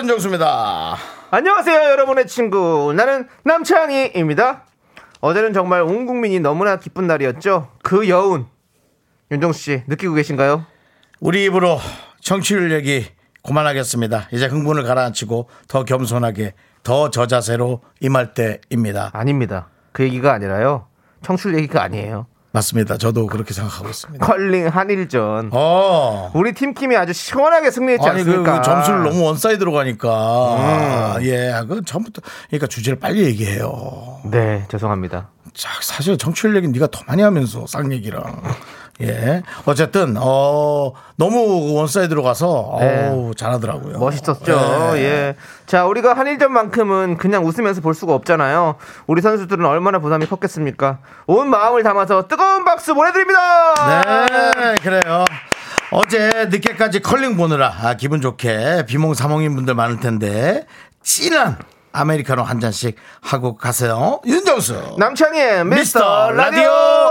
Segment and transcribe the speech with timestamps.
[0.00, 0.96] 윤정수입니다.
[1.30, 2.94] 안녕하세요, 여러분의 친구.
[2.96, 4.64] 나는 남창희입니다.
[5.20, 7.70] 어제는 정말 온 국민이 너무나 기쁜 날이었죠.
[7.82, 8.46] 그 여운.
[9.30, 10.64] 윤정수 씨, 느끼고 계신가요?
[11.20, 11.78] 우리 입으로
[12.20, 13.04] 청취율 얘기
[13.44, 14.28] 그만하겠습니다.
[14.32, 19.10] 이제 흥분을 가라앉히고 더 겸손하게 더 저자세로 임할 때입니다.
[19.12, 19.68] 아닙니다.
[19.92, 20.86] 그 얘기가 아니라요.
[21.20, 22.26] 청취율 얘기가 아니에요.
[22.52, 22.96] 맞습니다.
[22.96, 24.26] 저도 그렇게 생각하고 있습니다.
[24.26, 25.50] 컬링 한일전.
[25.52, 26.30] 어.
[26.34, 28.58] 우리 팀킴이 아주 시원하게 승리했지 아니 그, 않습니까?
[28.58, 34.20] 그 점수를 너무 one side로 가니까 예, 그 처음부터 그러니까 주제를 빨리 얘기해요.
[34.24, 35.28] 네, 죄송합니다.
[35.54, 38.42] 자, 사실 청취율 얘기는 네가 더 많이 하면서 쌍 얘기랑
[39.02, 43.08] 예, 어쨌든 어 너무 one side로 가서 네.
[43.08, 43.98] 어우 잘하더라고요.
[43.98, 44.92] 멋있었죠.
[44.96, 45.00] 예.
[45.00, 45.34] 예.
[45.66, 48.76] 자, 우리가 한일전만큼은 그냥 웃으면서 볼 수가 없잖아요.
[49.06, 50.98] 우리 선수들은 얼마나 부담이 컸겠습니까?
[51.26, 53.74] 온 마음을 담아서 뜨거운 박수 보내드립니다.
[54.56, 55.24] 네, 그래요.
[55.92, 60.66] 어제 늦게까지 컬링 보느라 아, 기분 좋게 비몽사몽인 분들 많을 텐데
[61.02, 61.58] 진한
[61.92, 64.20] 아메리카노 한 잔씩 하고 가세요.
[64.24, 64.96] 윤정수.
[64.98, 67.09] 남창희의 미스터 미스터 라디오.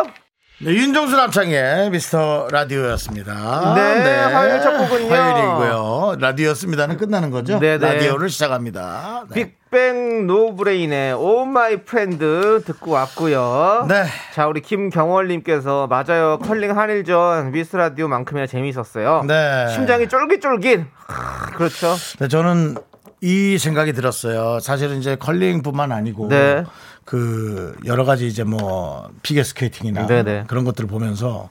[0.62, 3.76] 네, 윤정수 남창희의 미스터 라디오였습니다.
[3.76, 5.10] 네, 화요일 첫 곡은요.
[5.10, 6.18] 화요일이고요.
[6.20, 7.60] 라디오였습니다는 끝나는 거죠?
[7.60, 7.94] 네, 네.
[7.94, 9.24] 라디오를 시작합니다.
[9.30, 9.54] 네.
[9.72, 13.86] 빅뱅 노브레인의 Oh My Friend 듣고 왔고요.
[13.88, 14.04] 네.
[14.34, 16.40] 자, 우리 김경월님께서 맞아요.
[16.40, 19.24] 컬링 한일전 미스터 라디오만큼이나 재미있었어요.
[19.28, 19.68] 네.
[19.74, 20.82] 심장이 쫄깃쫄깃.
[21.08, 21.96] 하, 그렇죠.
[22.20, 22.76] 네, 저는
[23.22, 24.60] 이 생각이 들었어요.
[24.60, 26.64] 사실은 이제 컬링뿐만 아니고 네.
[27.06, 30.46] 그 여러 가지 이제 뭐 피겨 스케이팅이나 네네.
[30.48, 31.50] 그런 것들을 보면서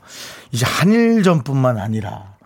[0.53, 2.39] 이제 한일전뿐만 아니라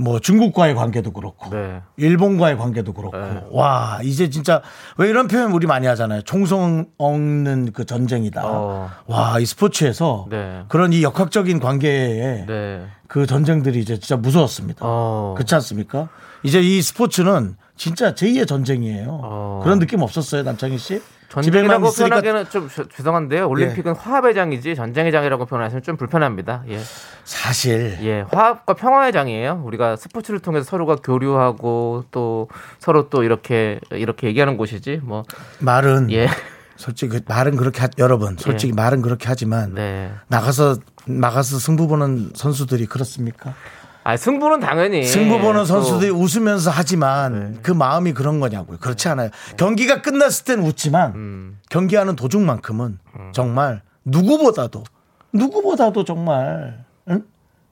[0.00, 1.82] 뭐 중국과의 관계도 그렇고 네.
[1.98, 3.44] 일본과의 관계도 그렇고 네.
[3.50, 4.62] 와 이제 진짜
[4.96, 6.22] 왜 이런 표현 우리 많이 하잖아요.
[6.22, 8.42] 총성 엉는 그 전쟁이다.
[8.44, 8.90] 어.
[9.06, 10.62] 와이 스포츠에서 네.
[10.68, 12.86] 그런 이 역학적인 관계에 네.
[13.08, 14.80] 그 전쟁들이 이제 진짜 무서웠습니다.
[14.82, 15.34] 어.
[15.36, 16.08] 그렇지 않습니까?
[16.44, 19.06] 이제 이 스포츠는 진짜 제2의 전쟁이에요.
[19.08, 19.60] 어.
[19.64, 21.00] 그런 느낌 없었어요, 남창희 씨?
[21.30, 23.48] 전쟁이라고 표현하기는 좀 죄- 죄송한데요.
[23.48, 26.64] 올림픽은 화합의 장이지 전쟁의 장이라고 표현하시면 좀 불편합니다.
[26.68, 26.78] 예.
[27.24, 29.62] 사실 예, 화합과 평화의 장이에요.
[29.64, 32.48] 우리가 스포츠를 통해서 서로가 교류하고 또
[32.80, 35.00] 서로 또 이렇게 이렇게 얘기하는 곳이지.
[35.02, 35.24] 뭐
[35.60, 36.28] 말은 예.
[36.76, 40.10] 솔직히 그 말은 그렇게 하, 여러분 솔직히 말은 그렇게 하지만 네.
[40.28, 40.76] 나가서
[41.06, 43.54] 나가서 승부 보는 선수들이 그렇습니까?
[44.02, 47.58] 아, 승부는 당연히 승부 보는 또 선수들이 웃으면서 하지만 네.
[47.62, 48.78] 그 마음이 그런 거냐고요.
[48.78, 49.30] 그렇지 않아요.
[49.56, 51.58] 경기가 끝났을 땐 웃지만 음.
[51.68, 52.98] 경기하는 도중만큼은
[53.32, 54.84] 정말 누구보다도
[55.32, 57.22] 누구보다도 정말 응?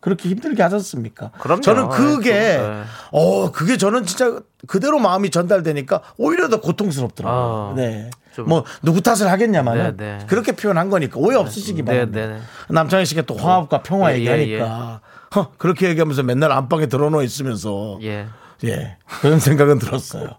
[0.01, 1.31] 그렇게 힘들게 하셨습니까?
[1.41, 1.61] 그럼요.
[1.63, 2.83] 저는 그게 네.
[3.11, 7.71] 어 그게 저는 진짜 그대로 마음이 전달되니까 오히려 더 고통스럽더라고요.
[7.73, 8.11] 아, 네.
[8.35, 10.27] 좀- 뭐 누구 탓을 하겠냐마는 네, 네.
[10.29, 12.21] 그렇게 표현한 거니까 오해 없으시기 네, 바랍니다.
[12.21, 12.41] 네, 네.
[12.69, 15.01] 남창희 씨가 또 화합과 평화 예, 예, 얘기하니까
[15.37, 18.27] 허, 그렇게 얘기하면서 맨날 안방에 들어놓아 있으면서 예.
[18.65, 18.97] 예.
[19.21, 20.31] 그런 생각은 들었어요.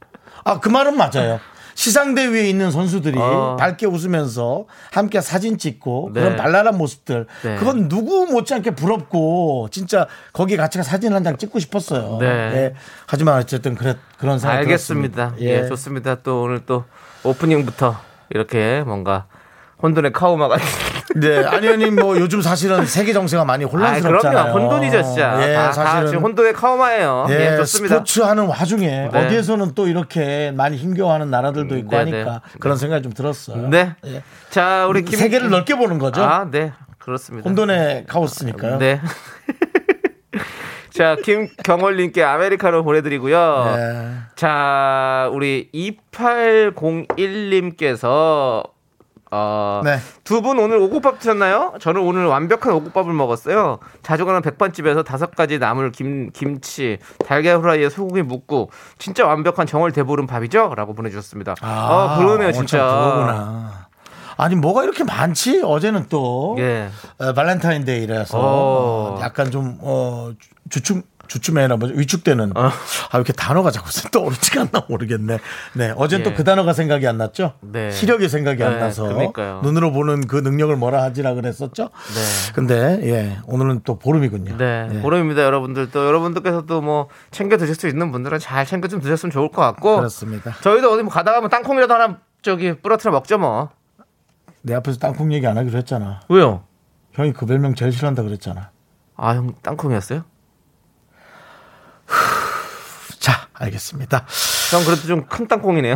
[0.43, 1.39] 아, 그 말은 맞아요.
[1.75, 3.55] 시상대 위에 있는 선수들이 어.
[3.57, 6.19] 밝게 웃으면서 함께 사진 찍고 네.
[6.19, 7.25] 그런 발랄한 모습들.
[7.41, 7.55] 네.
[7.55, 12.17] 그건 누구 못지않게 부럽고 진짜 거기 같이 가 사진 한 장 찍고 싶었어요.
[12.19, 12.25] 네.
[12.25, 12.73] 예.
[13.07, 15.35] 하지만 어쨌든 그래, 그런 생각이 알겠습니다.
[15.35, 15.49] 들었습니다.
[15.63, 15.67] 예.
[15.69, 16.15] 좋습니다.
[16.15, 16.83] 또 오늘 또
[17.23, 17.95] 오프닝부터
[18.31, 19.27] 이렇게 뭔가
[19.81, 20.57] 혼돈의 카우마가
[21.15, 21.43] 네.
[21.43, 24.53] 아니, 아니, 뭐 요즘 사실은 세계 정세가 많이 아, 혼란스럽잖아요.
[24.53, 24.69] 그럼요.
[24.69, 25.47] 혼돈이죠, 진짜.
[25.47, 26.07] 예, 다, 다 사실은.
[26.07, 27.25] 지금 혼돈의 카우마예요.
[27.29, 27.95] 예, 예, 좋습니다.
[27.95, 29.25] 스포츠 하는 와중에 네.
[29.25, 32.57] 어디에서는 또 이렇게 많이 힘겨워하는 나라들도 있고 네, 하니까 네.
[32.59, 33.69] 그런 생각이 좀 들었어요.
[33.69, 33.95] 네.
[34.05, 34.21] 예.
[34.49, 36.21] 자, 우리 김 세계를 넓게 보는 거죠.
[36.21, 36.73] 아, 네.
[36.99, 37.49] 그렇습니다.
[37.49, 38.77] 혼돈의 카오스니까요.
[38.77, 39.01] 네.
[40.91, 43.73] 자, 김경월님께 아메리카노 보내드리고요.
[43.75, 44.11] 네.
[44.35, 48.63] 자, 우리 2801님께서
[49.31, 49.99] 어, 네.
[50.23, 51.73] 두 분 오늘 오곡밥 드셨나요?
[51.79, 53.79] 저는 오늘 완벽한 오곡밥을 먹었어요.
[54.01, 56.97] 자주 가는 백반집에서 다섯 가지 나물, 김, 김치,
[57.27, 60.73] 달걀 후라이에 소고기 묵고 진짜 완벽한 정월 대보름 밥이죠?
[60.75, 61.55] 라고 보내주셨습니다.
[61.61, 62.77] 아, 그러네요, 어, 진짜.
[62.77, 63.89] 참 그거구나.
[64.37, 65.61] 아니 뭐가 이렇게 많지?
[65.65, 66.89] 어제는 또 예.
[67.17, 69.19] 어, 발렌타인데이라서 어.
[69.21, 70.31] 약간 좀 어,
[70.69, 72.61] 주춤 주춤해나 뭐죠 위축되는 어.
[72.65, 75.39] 아 이렇게 단어가 자꾸 떠오르지가 않나 모르겠네.
[75.75, 76.23] 네 어젠 예.
[76.23, 77.53] 또그 단어가 생각이 안 났죠.
[77.61, 77.91] 네.
[77.91, 79.61] 시력이 생각이 안 네, 나서 그러니까요.
[79.63, 81.83] 눈으로 보는 그 능력을 뭐라 하지라 그랬었죠.
[81.83, 82.53] 네.
[82.53, 84.57] 근데 예 오늘은 또 보름이군요.
[84.57, 85.01] 네, 예.
[85.01, 85.91] 보름입니다, 여러분들.
[85.91, 89.61] 또 여러분들께서 도 뭐 챙겨 드실 수 있는 분들은 잘 챙겨 좀 드셨으면 좋을 것
[89.61, 89.97] 같고.
[89.97, 90.55] 그렇습니다.
[90.61, 93.69] 저희도 어디 뭐 가다가 하면 땅콩이라도 하나 저기 부러뜨려 먹죠 뭐.
[94.63, 96.21] 내 앞에서 땅콩 얘기 안 하기로 했잖아.
[96.29, 96.63] 왜요?
[97.13, 98.71] 형이 그 별명 제일 싫어한다 그랬잖아.
[99.15, 100.23] 아, 형 땅콩이었어요?
[103.19, 104.25] 자 알겠습니다.
[104.71, 105.95] 형 그래도 좀 큰 땅콩이네요.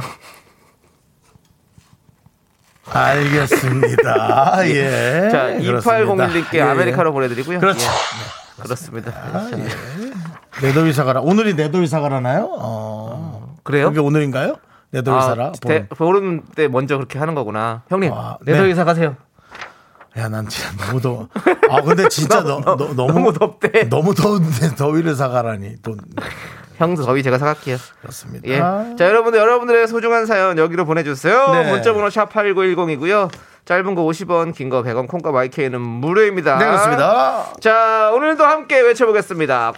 [2.86, 4.68] 알겠습니다.
[4.70, 5.30] 예.
[5.32, 6.28] 자, 그렇습니다.
[6.28, 6.62] 2801님께 예.
[6.62, 7.60] 아메리카노 보내드리고요.
[7.60, 7.80] 그렇죠.
[8.60, 9.12] 예, 그렇습니다.
[10.62, 11.22] 내도이 사가라.
[11.22, 12.50] 오늘이 내도이 사가라나요?
[12.60, 13.56] 어.
[13.64, 13.88] 그래요?
[13.88, 14.56] 그게 오늘인가요?
[14.94, 15.46] 사라.
[15.48, 17.82] 아, 대, 보름 때 먼저 그렇게 하는 거구나.
[17.90, 18.70] 형님, 아, 내도 네.
[18.70, 19.16] 이사 가세요.
[20.18, 21.28] 야, 난 진짜 너무 더워.
[21.70, 23.90] 아, 근데 진짜 너, 너, 너무, 너무 덥대.
[23.90, 25.82] 너무 더운데 더위를 사가라니.
[25.82, 25.98] 돈.
[26.78, 27.78] 형도 더위 제가 사갈게요.
[28.02, 28.48] 그렇습니다.
[28.48, 28.58] 예.
[28.58, 31.52] 자, 여러분들, 여러분들의 소중한 사연 여기로 보내주세요.
[31.52, 31.70] 네.
[31.72, 33.30] 문자번호 샵8910이고요.
[33.66, 36.58] 짧은 거 50원, 긴 거 100원, 콩과 마이케이는 무료입니다.
[36.58, 37.54] 네, 그렇습니다.
[37.62, 39.72] 자, 오늘도 함께 외쳐보겠습니다.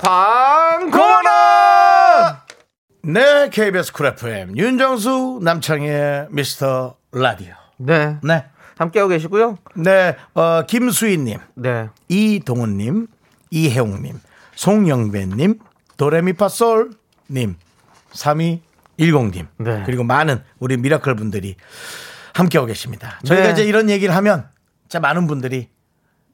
[1.05, 2.43] 광고나!
[3.03, 4.57] 네, KBS Cool FM.
[4.57, 7.53] 윤정수, 남창희의 미스터 라디오.
[7.77, 8.17] 네.
[8.23, 8.45] 네.
[8.77, 9.57] 함께하고 계시고요.
[9.75, 11.89] 네, 어, 김수희님, 네.
[12.07, 13.07] 이동훈님,
[13.51, 14.19] 이혜웅님,
[14.55, 15.59] 송영배님,
[15.97, 17.55] 도레미파솔님,
[18.11, 19.83] 3210님, 네.
[19.85, 21.55] 그리고 많은 우리 미라클 분들이
[22.33, 23.19] 함께하고 계십니다.
[23.23, 23.51] 저희가 네.
[23.53, 24.49] 이제 이런 얘기를 하면
[24.83, 25.69] 진짜 많은 분들이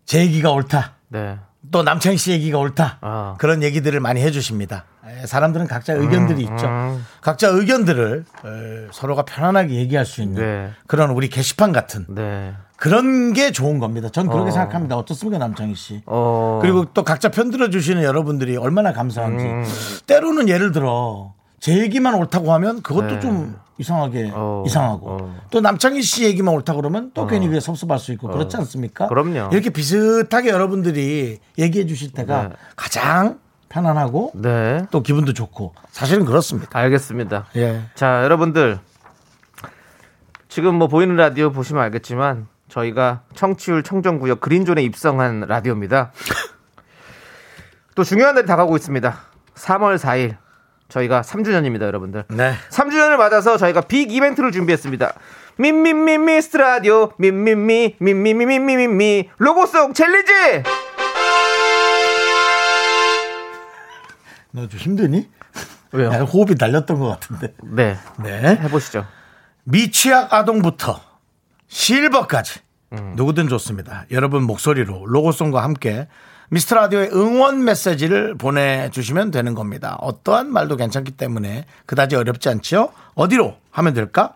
[0.06, 0.96] 제 얘기가 옳다.
[1.10, 1.38] 네.
[1.70, 2.98] 또 남창희 씨 얘기가 옳다.
[3.02, 3.36] 아.
[3.38, 4.86] 그런 얘기들을 많이 해주십니다.
[5.06, 6.66] 에, 사람들은 각자 의견들이 있죠.
[6.66, 7.06] 음.
[7.22, 10.72] 각자 의견들을 에, 서로가 편안하게 얘기할 수 있는 네.
[10.88, 12.54] 그런 우리 게시판 같은 네.
[12.78, 14.10] 그런 게 좋은 겁니다.
[14.10, 14.52] 전 그렇게 어.
[14.52, 14.98] 생각합니다.
[14.98, 16.02] 어떻습니까, 남창희 씨?
[16.08, 16.58] 어.
[16.64, 19.46] 그리고 또 각자 편들어 주시는 여러분들이 얼마나 감사한지.
[19.46, 19.64] 음.
[20.08, 23.20] 때로는 예를 들어 제 얘기만 옳다고 하면 그것도 네.
[23.20, 24.64] 좀 이상하게 어.
[24.66, 25.42] 이상하고 어.
[25.52, 29.08] 또 남창희 씨 얘기만 옳다 그러면 또 괜히 그게 섭섭할 수 있고 그렇지 않습니까?
[29.08, 29.50] 그럼요.
[29.54, 32.50] 이렇게 비슷하게 여러분들이 얘기해 주실 때가 네.
[32.76, 34.88] 가장 편안하고 네.
[34.90, 36.78] 또 기분도 좋고 사실은 그렇습니다.
[36.78, 37.46] 알겠습니다.
[37.56, 37.82] 예.
[37.96, 38.80] 자, 여러분들.
[40.50, 46.12] 지금 뭐 보이는 라디오 보시면 알겠지만 저희가 청취율 청정구역 그린존에 입성한 라디오입니다.
[47.96, 49.16] 또 중요한 날이 다가오고 있습니다.
[49.56, 50.41] 3월 4일.
[50.92, 52.26] 저희가 3주년입니다, 여러분들.
[52.30, 52.54] 네.
[52.70, 55.14] 3주년을 맞아서 저희가 big 이벤트를 준비했습니다.
[55.58, 60.32] 민민미 미스터 라디오 민민미 민미미미미미 로고송 challenge
[64.52, 65.30] 너 좀 힘드니?
[65.94, 66.12] 왜요?
[66.12, 67.54] 야, 호흡이 날렸던 것 같은데.
[67.64, 68.58] 네 네.
[68.62, 69.06] 해보시죠.
[69.64, 71.00] 미취학 아동부터
[71.68, 72.60] 실버까지
[72.94, 73.14] 음.
[73.16, 74.06] 누구든 좋습니다.
[74.12, 76.08] 여러분 목소리로 로고송과 함께
[76.54, 79.96] 미스터 라디오의 응원 메시지를 보내주시면 되는 겁니다.
[80.02, 82.90] 어떠한 말도 괜찮기 때문에 그다지 어렵지 않지요?
[83.16, 84.34] 어디로 하면 될까?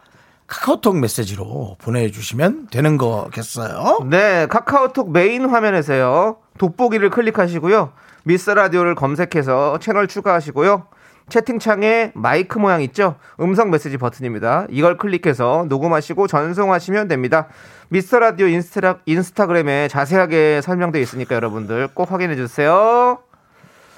[0.47, 4.07] 카카오톡 메시지로 보내주시면 되는 거겠어요.
[4.09, 6.37] 네, 카카오톡 메인 화면에서요.
[6.57, 7.91] 돋보기를 클릭하시고요.
[8.23, 10.87] 미스터 라디오를 검색해서 채널 추가하시고요.
[11.29, 13.15] 채팅창에 마이크 모양 있죠?
[13.39, 14.67] 음성 메시지 버튼입니다.
[14.69, 17.47] 이걸 클릭해서 녹음하시고 전송하시면 됩니다.
[17.89, 23.19] 미스터 라디오 인스타, 인스타그램에 자세하게 설명되어 있으니까 여러분들 꼭 확인해 주세요.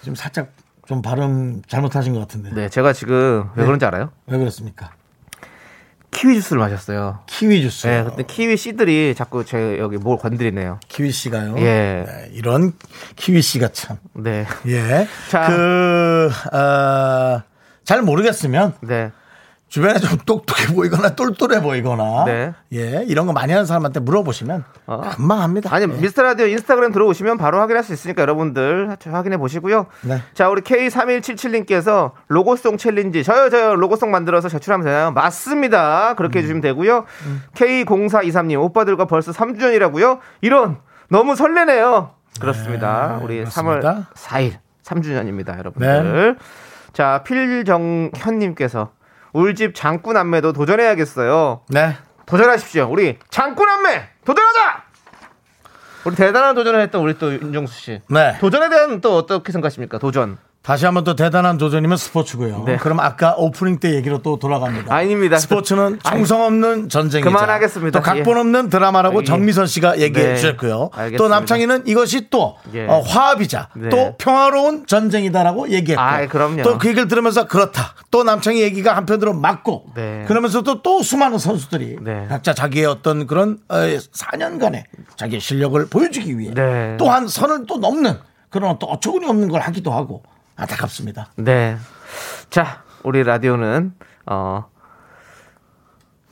[0.01, 0.49] 지금 살짝
[0.85, 2.51] 좀 발음 잘못하신 것 같은데.
[2.53, 3.65] 네, 제가 지금 왜 네.
[3.65, 4.11] 그런지 알아요?
[4.27, 4.91] 왜 그렇습니까?
[6.11, 7.19] 키위 주스를 마셨어요.
[7.27, 7.87] 키위 주스.
[7.87, 10.79] 네, 근데 키위 씨들이 자꾸 제 여기 뭘 건드리네요.
[10.87, 11.55] 키위 씨가요.
[11.59, 12.05] 예.
[12.07, 12.73] 네, 이런
[13.15, 13.97] 키위 씨가 참.
[14.13, 14.45] 네.
[14.67, 15.07] 예.
[15.29, 15.47] 자.
[15.47, 17.43] 그, 어,
[17.83, 19.11] 잘 모르겠으면 네.
[19.69, 22.53] 주변에 좀 똑똑해 보이거나 똘똘해 보이거나 네.
[22.73, 25.01] 예 이런 거 많이 하는 사람한테 물어보시면 어.
[25.15, 25.69] 금방 합니다.
[25.73, 25.87] 아니 예.
[25.87, 29.87] 미스터 라디오 인스타그램 들어오시면 바로 확인할 수 있으니까 여러분들 확인해 보시고요.
[30.03, 30.21] 네.
[30.33, 35.11] 자 우리 K3177님께서 로고송 챌린지 저요 저요 로고송 만들어서 제출하면 되나요?
[35.11, 36.11] 맞습니다.
[36.11, 36.15] 음.
[36.15, 37.05] 그렇게 해주시면 되고요.
[37.55, 40.19] K0423님 오빠들과 벌써 3주년이라고요?
[40.41, 40.77] 이런
[41.09, 42.11] 너무 설레네요.
[42.39, 43.17] 그렇습니다.
[43.17, 43.93] 네, 우리 그렇습니다.
[43.93, 46.37] 3월 4일 3주년입니다, 여러분들.
[46.93, 48.96] 자 필정현님께서
[49.33, 51.61] 울집 장꾸남매도 도전해야겠어요.
[51.69, 51.95] 네.
[52.25, 52.87] 도전하십시오.
[52.91, 54.83] 우리 장꾸남매 도전하자.
[56.05, 58.01] 우리 대단한 도전을 했던 우리 또 윤정수 씨.
[58.09, 58.37] 네.
[58.39, 59.97] 도전에 대한 또 어떻게 생각하십니까?
[59.99, 60.37] 도전.
[60.67, 62.63] 다시 한번 또 대단한 도전이면 스포츠고요.
[62.65, 62.75] 네.
[62.75, 64.93] 그럼 아까 오프닝 때 얘기로 또 돌아갑니다.
[64.93, 65.37] 아닙니다.
[65.37, 67.29] 스포츠는 총성 없는 전쟁이죠.
[67.29, 67.97] 그만하겠습니다.
[67.97, 69.23] 또 각본 없는 드라마라고 예.
[69.23, 70.35] 정미선 씨가 얘기해 네.
[70.35, 70.89] 주셨고요.
[70.91, 71.23] 알겠습니다.
[71.23, 72.85] 또 남창희는 이것이 또 예.
[72.85, 73.87] 어, 화합이자 네.
[73.87, 76.63] 또 평화로운 전쟁이다라고 얘기했고 아이, 그럼요.
[76.63, 77.95] 또 그 얘기를 들으면서 그렇다.
[78.11, 80.25] 또 남창희 얘기가 한편으로 맞고 네.
[80.27, 82.25] 그러면서도 또 수많은 선수들이 네.
[82.27, 84.83] 각자 자기의 어떤 그런 어, 4년간의
[85.15, 86.97] 자기의 실력을 보여주기 위해 네.
[86.99, 88.17] 또한 선을 또 넘는
[88.49, 90.23] 그런 또 어처구니 없는 걸 하기도 하고
[90.57, 91.29] 안타깝습니다.
[91.37, 91.77] 네.
[92.49, 93.93] 자, 우리 라디오는
[94.25, 94.65] 어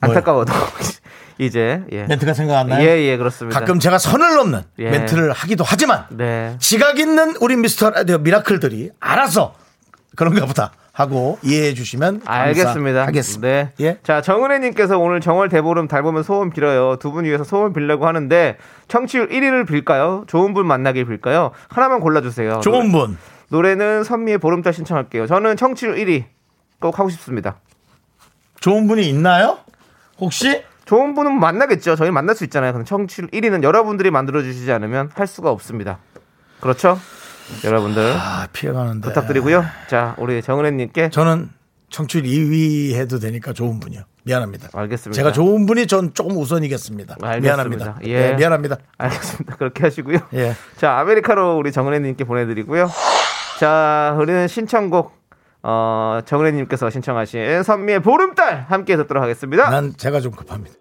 [0.00, 0.52] 안타까워도
[1.38, 2.04] 이제 예.
[2.04, 2.82] 멘트가 생각 안 나요?
[2.86, 3.58] 예, 예, 그렇습니다.
[3.58, 4.90] 가끔 제가 선을 넘는 예.
[4.90, 6.56] 멘트를 하기도 하지만 네.
[6.58, 9.54] 지각 있는 우리 미스터 라디오 미라클들이 알아서
[10.16, 13.06] 그런가 보다 하고 이해해 주시면 알겠습니다.
[13.06, 13.46] 하겠습니다.
[13.46, 13.72] 네.
[13.80, 13.98] 예.
[14.02, 16.96] 자, 정은혜 님께서 오늘 정월 대보름 닮으면 소원 빌어요.
[16.96, 18.56] 두 분 위해서 소원 빌려고 하는데
[18.88, 20.24] 청취율 1위를 빌까요?
[20.26, 21.50] 좋은 분 만나길 빌까요?
[21.68, 22.60] 하나만 골라 주세요.
[22.60, 23.18] 좋은 분.
[23.48, 25.26] 노래는 선미의 보름달 신청할게요.
[25.26, 26.24] 저는 청취율 1위
[26.80, 27.60] 꼭 하고 싶습니다.
[28.60, 29.58] 좋은 분이 있나요?
[30.18, 31.96] 혹시 좋은 분은 만나겠죠.
[31.96, 32.72] 저희 만날 수 있잖아요.
[32.72, 35.98] 근데 청취율 1위는 여러분들이 만들어 주시지 않으면 할 수가 없습니다.
[36.60, 36.98] 그렇죠?
[37.64, 39.64] 여러분들 아 피해가는데 부탁드리고요.
[39.88, 41.50] 자, 우리 정은혜님께 저는
[41.90, 44.02] 청취율 2위 해도 되니까 좋은 분이요.
[44.24, 44.68] 미안합니다.
[44.72, 45.16] 알겠습니다.
[45.16, 47.16] 제가 좋은 분이 전 조금 우선이겠습니다.
[47.22, 47.40] 알겠습니다.
[47.40, 47.98] 미안합니다.
[48.04, 48.30] 예.
[48.30, 48.78] 네, 미안합니다.
[48.98, 49.56] 알겠습니다.
[49.56, 50.18] 그렇게 하시고요.
[50.34, 50.56] 예.
[50.76, 52.90] 자, 아메리카노 우리 정은혜님께 보내드리고요.
[53.58, 55.12] 자, 우리는 신청곡,
[55.62, 59.70] 어, 정은혜님께서 신청하신 선미의 보름달 함께 듣도록 하겠습니다.
[59.70, 60.76] 난 제가 좀 급합니다.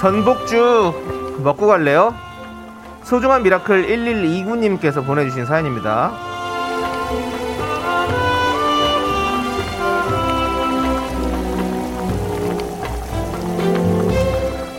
[0.00, 2.14] 전복죽 먹고 갈래요?
[3.04, 6.12] 소중한 미라클 1129님께서 보내주신 사연입니다.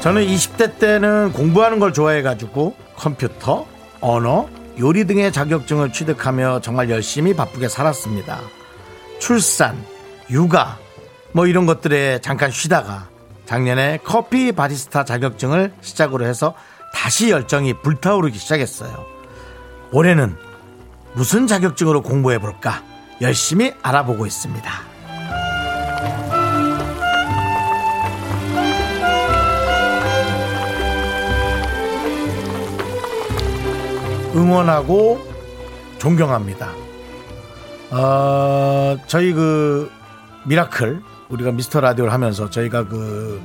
[0.02, 3.66] 저는 20대 때는 공부하는 걸 좋아해가지고 컴퓨터,
[4.02, 4.48] 언어,
[4.80, 8.40] 요리 등의 자격증을 취득하며 정말 열심히 바쁘게 살았습니다.
[9.20, 9.78] 출산,
[10.30, 10.78] 육아,
[11.32, 13.08] 뭐 이런 것들에 잠깐 쉬다가
[13.46, 16.56] 작년에 커피 바리스타 자격증을 시작으로 해서
[16.96, 19.06] 다시 열정이 불타오르기 시작했어요.
[19.92, 20.36] 올해는
[21.14, 22.82] 무슨 자격증으로 공부해 볼까
[23.22, 24.72] 열심히 알아보고 있습니다.
[34.34, 35.22] 응원하고
[36.00, 36.72] 존경합니다.
[37.92, 39.92] 어, 저희 그
[40.46, 43.42] 미라클 우리가 미스터 라디오를 하면서 저희가 그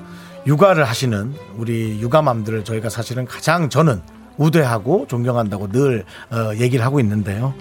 [0.47, 4.03] 육아를 하시는 우리 육아맘들을 저희가 사실은 가장 저는
[4.37, 7.55] 우대하고 존경한다고 늘 어, 얘기를 하고 있는데요.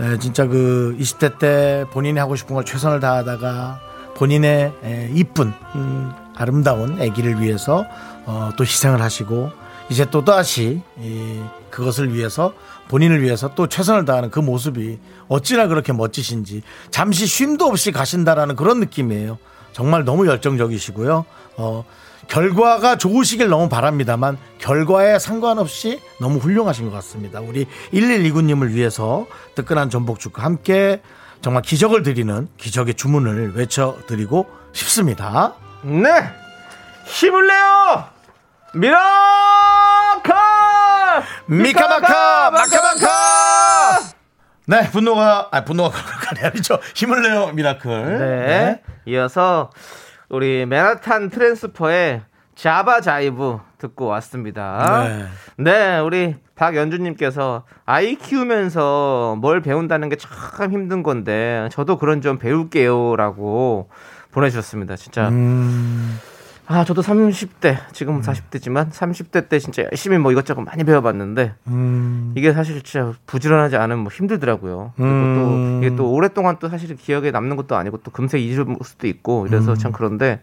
[0.00, 3.80] 에, 진짜 그 20대 때 본인이 하고 싶은 걸 최선을 다하다가
[4.16, 7.84] 본인의 에, 이쁜 음, 아름다운 아기를 위해서
[8.24, 9.50] 어, 또 희생을 하시고
[9.90, 12.54] 이제 또 다시 이, 그것을 위해서
[12.88, 18.80] 본인을 위해서 또 최선을 다하는 그 모습이 어찌나 그렇게 멋지신지 잠시 쉼도 없이 가신다라는 그런
[18.80, 19.38] 느낌이에요.
[19.72, 21.26] 정말 너무 열정적이시고요.
[21.58, 21.84] 어,
[22.28, 27.40] 결과가 좋으시길 너무 바랍니다만 결과에 상관없이 너무 훌륭하신 것 같습니다.
[27.40, 31.00] 우리 1129님을 위해서 뜨끈한 전복죽과 함께
[31.42, 35.54] 정말 기적을 드리는 기적의 주문을 외쳐드리고 싶습니다.
[35.82, 36.08] 네!
[37.04, 38.04] 힘을 내요!
[38.74, 40.34] 미라클!
[41.46, 44.16] 미카마카 마카마카
[44.66, 45.90] 네 분노가 아 분노가
[46.20, 48.82] 그렇게 아니죠 힘을 내요 미라클 네.
[49.06, 49.70] 이어서
[50.28, 52.22] 우리 맨하탄 트랜스퍼의
[52.54, 55.04] 자바 자이브 듣고 왔습니다.
[55.06, 55.26] 네.
[55.58, 63.90] 네, 우리 박연주님께서 아이 키우면서 뭘 배운다는 게 참 힘든 건데 저도 그런 좀 배울게요라고
[64.32, 64.96] 보내주셨습니다.
[64.96, 66.18] 진짜 음,
[66.66, 72.52] 아 저도 30대 지금 40대지만 30대 때 진짜 열심히 뭐 이것저것 많이 배워봤는데 음, 이게
[72.52, 74.92] 사실 진짜 부지런하지 않으면 뭐 힘들더라고요.
[74.96, 75.80] 그리고 음.
[75.80, 79.46] 또 이게 또 오랫동안 또 사실 기억에 남는 것도 아니고 또 금세 잊을 수도 있고
[79.46, 80.40] 이래서 참 그런데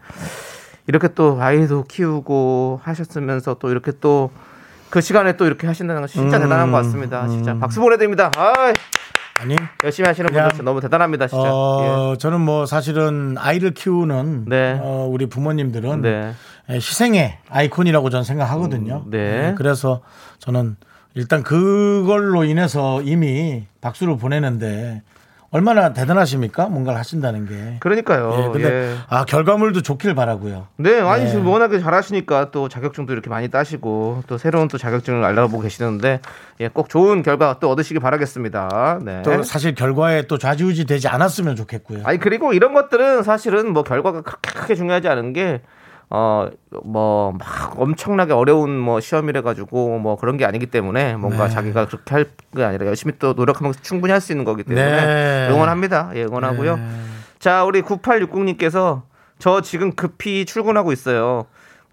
[0.88, 4.32] 이렇게 또 아이도 키우고 하셨으면서 또 이렇게 또
[4.94, 6.44] 그 시간에 또 이렇게 하신다는 건 진짜 음.
[6.44, 7.28] 대단한 것 같습니다.
[7.28, 8.30] 진짜 박수 보내드립니다.
[8.38, 8.54] 아
[9.40, 11.28] 아니 열심히 하시는 분들 너무 대단합니다.
[11.28, 11.44] 진짜.
[11.44, 11.50] 예.
[11.50, 14.78] 어 저는 뭐 사실은 아이를 키우는 네.
[14.82, 16.34] 어, 우리 부모님들은 네.
[16.70, 19.04] 에, 희생의 아이콘이라고 저는 생각하거든요.
[19.06, 19.54] 음, 네.
[19.58, 20.02] 그래서
[20.40, 20.76] 저는
[21.16, 25.02] 일단 그걸로 인해서 이미 박수를 보내는데
[25.54, 26.66] 얼마나 대단하십니까?
[26.66, 27.78] 뭔가를 하신다는 게.
[27.80, 28.36] 그러니까요.
[28.40, 28.96] 예, 근데 예.
[29.08, 30.66] 아 결과물도 좋길 바라고요.
[30.78, 31.30] 네, 아니 네.
[31.30, 36.22] 지금 워낙에 잘하시니까 또 자격증도 이렇게 많이 따시고 또 새로운 또 자격증을 알아보고 계시는데
[36.60, 39.00] 예, 꼭 좋은 결과 또 얻으시기 바라겠습니다.
[39.04, 39.22] 네.
[39.22, 42.02] 또 사실 결과에 또 좌지우지 되지 않았으면 좋겠고요.
[42.04, 45.62] 아니 그리고 이런 것들은 사실은 뭐 결과가 그렇게 크게 중요하지 않은 게
[46.10, 46.50] 어
[46.84, 51.54] 뭐 막 엄청나게 어려운 뭐 시험이래 가지고 뭐 그런 게 아니기 때문에 뭔가 네.
[51.54, 55.48] 자기가 그렇게 할 게 아니라 열심히 또 노력하면 충분히 할 수 있는 거기 때문에 네.
[55.52, 56.12] 응원합니다.
[56.16, 56.80] 예, 응원하고요.
[57.40, 59.02] 자, 우리 9860님께서
[59.40, 61.46] 저 지금 급히 출근하고 있어요.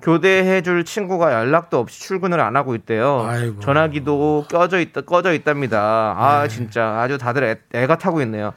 [0.02, 3.26] 교대해줄 친구가 연락도 없이 출근을 안 하고 있대요.
[3.28, 3.60] 아이고.
[3.60, 6.14] 전화기도 꺼져 있다 꺼져 있답니다.
[6.16, 8.52] 아 진짜 아주 다들 애, 애가 타고 있네요.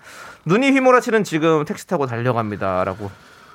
[0.45, 3.09] 눈이 휘몰아치는 지금 택시 타고 달려갑니다라고.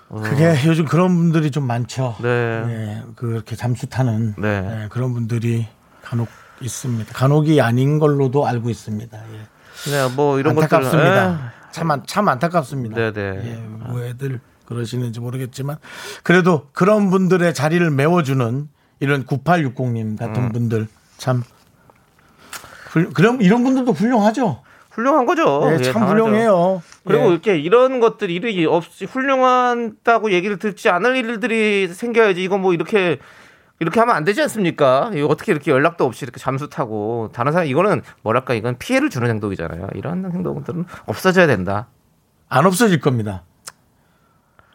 [0.08, 2.16] 그게 요즘 그런 분들이 좀 많죠.
[2.22, 2.28] 네.
[2.28, 4.48] 예, 그렇게 잠수 타는 네.
[4.84, 5.66] 예, 그런 분들이
[6.02, 6.28] 간혹
[6.60, 7.12] 있습니다.
[7.12, 9.18] 간혹이 아닌 걸로도 알고 있습니다.
[9.18, 9.90] 예.
[9.90, 11.52] 네, 뭐 이런 것들 안타깝습니다.
[11.72, 12.96] 참, 안- 참 안타깝습니다.
[12.96, 13.42] 네 네.
[13.44, 15.76] 예, 왜들 그러시는지 모르겠지만
[16.22, 18.68] 그래도 그런 분들의 자리를 메워주는
[19.00, 20.52] 이런 9860님 같은 음.
[20.52, 20.88] 분들
[21.18, 21.42] 참
[22.90, 24.62] 훌, 그럼 이런 분들도 훌륭하죠.
[24.90, 25.68] 훌륭한 거죠.
[25.70, 26.12] 예, 예, 참 당하죠.
[26.24, 26.82] 훌륭해요.
[27.08, 27.30] 그리고 예.
[27.30, 33.18] 이렇게 이런 것들 일이 없이 훌륭하다고 얘기를 듣지 않을 일들이 생겨야지 이거 뭐 이렇게
[33.80, 35.10] 이렇게 하면 안 되지 않습니까?
[35.28, 39.88] 어떻게 이렇게 연락도 없이 이렇게 잠수 타고 다른 사람 이거는 뭐랄까 이건 피해를 주는 행동이잖아요.
[39.94, 41.88] 이런 행동들은 없어져야 된다.
[42.48, 43.44] 안 없어질 겁니다.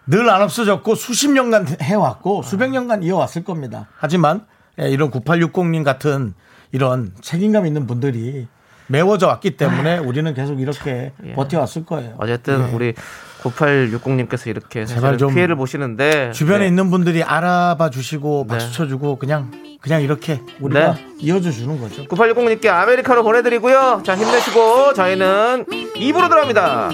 [0.07, 3.87] 늘 안 없어졌고 수십 년간 해왔고 수백 년간 이어왔을 겁니다.
[3.97, 4.45] 하지만
[4.81, 6.33] 예, 이런 9860님 같은
[6.71, 8.47] 이런 책임감 있는 분들이
[8.87, 11.33] 메워져 왔기 때문에 우리는 계속 이렇게 예.
[11.33, 12.15] 버텨왔을 거예요.
[12.17, 12.73] 어쨌든 예.
[12.73, 12.93] 우리
[13.41, 16.67] 9860님께서 이렇게 제발 좀 피해를 보시는데 주변에 네.
[16.67, 18.73] 있는 분들이 알아봐 주시고 박수 네.
[18.73, 21.07] 쳐주고 그냥 그냥 이렇게 우리가 네.
[21.19, 22.05] 이어져 주는 거죠.
[22.05, 24.03] 9860님께 아메리카노 보내드리고요.
[24.05, 25.65] 자 힘내시고 저희는
[25.97, 26.89] 입으로 들어갑니다.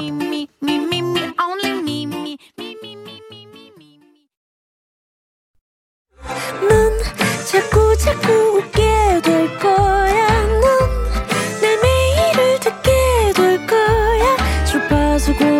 [7.51, 10.08] 자꾸 자꾸 웃게 될 거야.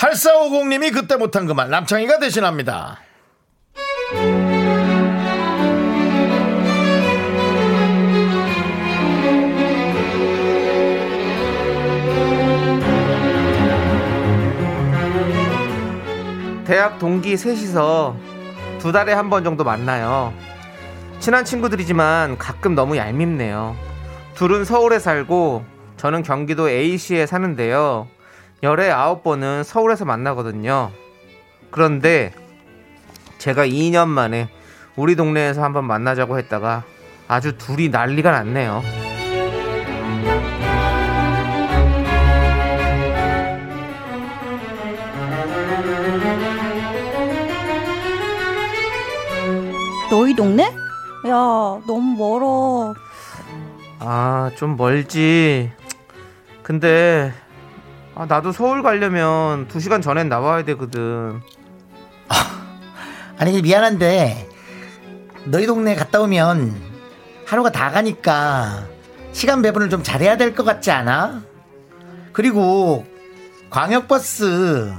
[0.00, 2.98] 8450님이 그때 못한 그 말 남창희가 대신합니다.
[16.64, 18.16] 대학 동기 셋이서
[18.78, 20.32] 두 달에 한 번 정도 만나요.
[21.18, 23.76] 친한 친구들이지만 가끔 너무 얄밉네요.
[24.34, 25.64] 둘은 서울에 살고
[25.96, 28.08] 저는 경기도 A시에 사는데요.
[28.62, 30.90] 열에 아홉 번은 서울에서 만나거든요.
[31.70, 32.32] 그런데
[33.38, 34.50] 제가 2년 만에
[34.96, 36.84] 우리 동네에서 한번 만나자고 했다가
[37.26, 38.82] 아주 둘이 난리가 났네요.
[50.10, 50.64] 너희 동네?
[50.64, 52.94] 야, 너무 멀어.
[54.00, 55.70] 아, 좀 멀지.
[56.62, 57.32] 근데
[58.20, 61.40] 아, 나도 서울 가려면 2시간 전엔 나와야 되거든.
[63.38, 64.46] 아니 미안한데
[65.46, 66.74] 너희 동네 갔다 오면
[67.46, 68.84] 하루가 다 가니까
[69.32, 71.40] 시간 배분을 좀 잘해야 될 것 같지 않아?
[72.34, 73.06] 그리고
[73.70, 74.92] 광역버스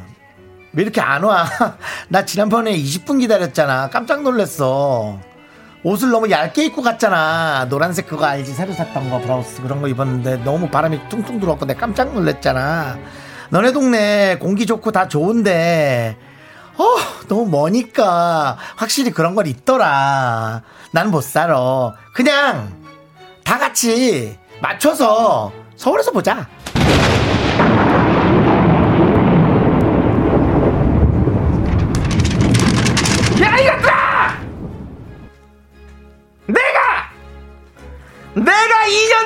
[0.73, 1.45] 왜 이렇게 안 와?
[2.09, 3.91] 나 지난번에 20분 기다렸잖아.
[3.91, 5.19] 깜짝 놀랐어.
[5.83, 7.65] 옷을 너무 얇게 입고 갔잖아.
[7.69, 8.53] 노란색 그거 알지?
[8.53, 12.99] 새로 샀던 거 브라우스 그런 거 입었는데 너무 바람이 퉁퉁 들어왔고 내가 깜짝 놀랐잖아.
[13.49, 16.17] 너네 동네 공기 좋고 다 좋은데
[16.77, 16.83] 어,
[17.27, 20.61] 너무 머니까 확실히 그런 건 있더라.
[20.91, 21.93] 나는 못 살아.
[22.13, 22.71] 그냥
[23.43, 26.47] 다 같이 맞춰서 서울에서 보자.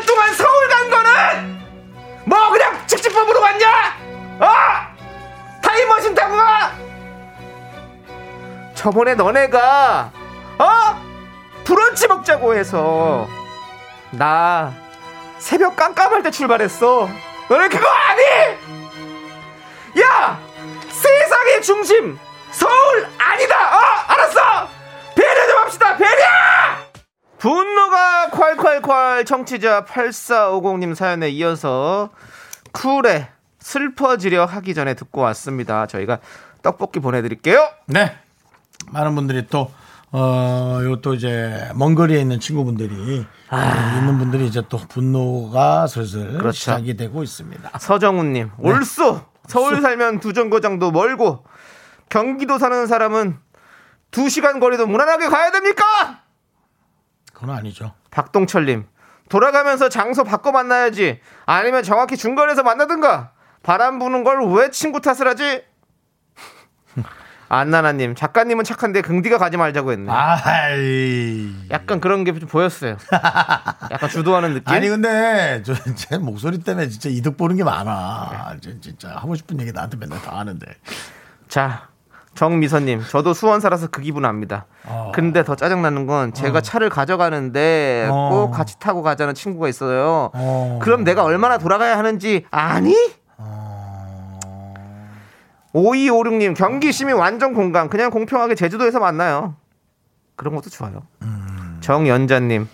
[0.05, 1.65] 년 동안 서울 간 거는
[2.25, 3.97] 뭐 그냥 직진법으로 갔냐?
[4.39, 4.47] 어?
[5.61, 6.71] 타임머신 타고 가?
[8.75, 10.11] 저번에 너네가
[10.59, 11.01] 어?
[11.63, 13.27] 브런치 먹자고 해서
[14.11, 14.71] 나
[15.39, 17.09] 새벽 깜깜할 때 출발했어.
[17.49, 18.23] 너네 그거 아니?
[20.01, 20.39] 야!
[20.89, 22.17] 세상의 중심
[22.51, 23.77] 서울 아니다.
[23.77, 23.79] 어?
[24.07, 24.69] 알았어.
[25.15, 25.97] 배려 좀 합시다.
[25.97, 26.44] 배려!
[27.45, 32.09] 분노가 콸콸콸 청취자 8450님 사연에 이어서
[32.71, 33.29] 쿨에
[33.59, 35.85] 슬퍼지려 하기 전에 듣고 왔습니다.
[35.85, 36.17] 저희가
[36.63, 37.69] 떡볶이 보내드릴게요.
[37.85, 38.17] 네.
[38.87, 39.71] 많은 분들이 또,
[40.11, 46.39] 어, 요또 이제, 먼 거리에 있는 친구분들이, 네, 있는 분들이 이제 또 분노가 슬슬 아.
[46.39, 46.57] 그렇죠.
[46.57, 47.77] 시작이 되고 있습니다.
[47.77, 51.45] 서정훈님 올쏘 서울 살면 두 정거장도 멀고
[52.09, 53.37] 경기도 사는 사람은
[54.09, 56.24] 두 시간 거리도 무난하게 가야 됩니까?
[57.45, 57.93] 그건 아니죠.
[58.11, 58.85] 박동철님
[59.29, 63.31] 돌아가면서 장소 바꿔 만나야지 아니면 정확히 중간에서 만나든가
[63.63, 65.63] 바람 부는 걸 왜 친구 탓을 하지?
[67.47, 71.53] 안나나님 작가님은 착한데 긍디가 가지 말자고 했네 아이.
[71.69, 72.97] 약간 그런 게 좀 보였어요
[73.91, 78.55] 약간 주도하는 느낌 아니 근데 저 제 목소리 때문에 진짜 이득 보는 게 많아.
[78.61, 80.65] 진- 진짜 하고 싶은 얘기 나한테 맨날 다 하는데.
[81.47, 81.89] 자
[82.35, 85.11] 정미선님 저도 수원 살아서 그 기분 압니다 어.
[85.15, 88.29] 근데 더 짜증나는 건 제가 차를 가져가는데 어.
[88.29, 90.79] 꼭 같이 타고 가자는 친구가 있어요 어.
[90.81, 92.93] 그럼 내가 얼마나 돌아가야 하는지 아니?
[93.37, 95.15] 어.
[95.73, 99.55] 5256님 경기 시민 완전 공감 그냥 공평하게 제주도에서 만나요
[100.35, 101.77] 그런 것도 좋아요 음.
[101.81, 102.67] 정연자님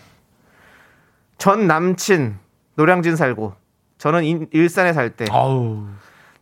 [1.37, 2.37] 전 남친
[2.75, 3.53] 노량진 살고
[3.99, 5.85] 저는 인- 일산에 살 때 아우.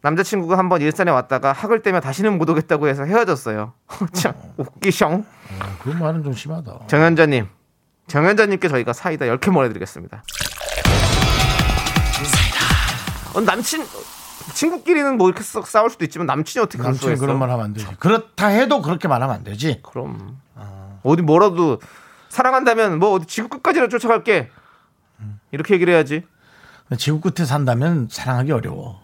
[0.01, 3.73] 남자친구가 한번 일산에 왔다가 학을 떼며 다시는 못 오겠다고 해서 헤어졌어요.
[4.13, 5.23] 참 웃기셩 어,
[5.81, 6.87] 그 말은 좀 심하다.
[6.87, 7.47] 정연자님
[8.07, 10.23] 정연자님께 저희가 사이다 10개 보내드리겠습니다.
[13.35, 13.85] 어, 남친
[14.53, 17.85] 친구끼리는 뭐 이렇게 썩 싸울 수도 있지만 남친이 어떻게 남친 그런 말 하면 안 되지.
[17.99, 19.81] 그렇다 해도 그렇게 말하면 안 되지.
[19.83, 20.39] 그럼.
[21.03, 21.79] 어디 뭐라도
[22.29, 24.49] 사랑한다면 뭐 어디 지구 끝까지나 쫓아갈게.
[25.51, 26.25] 이렇게 얘기를 해야지.
[26.97, 29.01] 지구 끝에 산다면 사랑하기 어려워.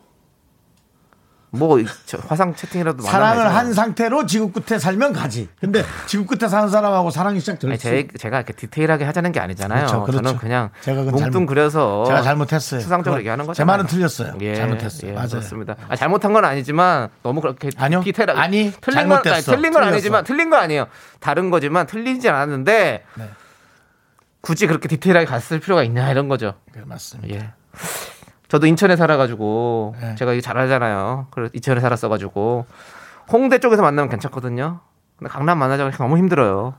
[1.55, 1.79] 뭐
[2.27, 5.49] 화상 채팅이라도 사랑을 한 상태로 지구 끝에 살면 가지.
[5.59, 9.39] 근데 지구 끝에 사는 사람하고 사랑이 시작될 아니, 수 제, 제가 이렇게 디테일하게 하자는 게
[9.39, 9.85] 아니잖아요.
[9.87, 10.23] 그렇죠, 그렇죠.
[10.23, 12.81] 저는 그냥 제가 그건 뭉뚱 잘못- 그려서 제가 잘못했어요.
[12.81, 13.57] 추상적으로 얘기하는 거죠.
[13.57, 14.33] 제 말은 틀렸어요.
[14.41, 15.11] 예, 잘못했어요.
[15.11, 15.29] 예, 맞아요.
[15.29, 15.75] 그렇습니다.
[15.89, 18.01] 아, 잘못한 건 아니지만 너무 그렇게 아니요.
[18.03, 19.55] 디테일하게 아니, 틀린 건 아니, 잘못됐어.
[19.55, 19.83] 틀린 건.
[19.83, 20.87] 아니지만 틀린 건 아니에요.
[21.19, 23.29] 다른 거지만 틀리지 않았는데 네.
[24.41, 26.53] 굳이 그렇게 디테일하게 갔을 필요가 있냐 이런 거죠.
[26.75, 27.33] 네, 맞습니다.
[27.35, 27.49] 예.
[28.47, 30.15] 저도 인천에 살아가지고 네.
[30.15, 31.27] 제가 이거 잘 알잖아요.
[31.31, 32.65] 그래서 인천에 살았어가지고
[33.31, 34.79] 홍대 쪽에서 만나면 괜찮거든요.
[35.17, 36.75] 근데 강남 만나자고 너무 힘들어요.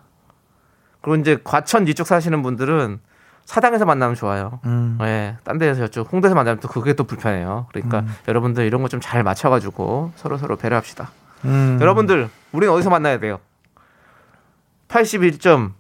[1.01, 3.01] 그리고 이제 과천 이쪽 사시는 분들은
[3.45, 4.59] 사당에서 만나면 좋아요.
[4.65, 4.99] 음.
[5.03, 7.67] 예, 딴 데에서 저쪽 홍대에서 만나면 또 그게 또 불편해요.
[7.73, 8.15] 그러니까 음.
[8.29, 11.11] 여러분들 이런 거 좀 잘 맞춰가지고 서로 서로 배려합시다.
[11.45, 11.79] 음.
[11.81, 13.39] 여러분들 우리는 어디서 만나야 돼요?
[14.89, 15.73] 81.9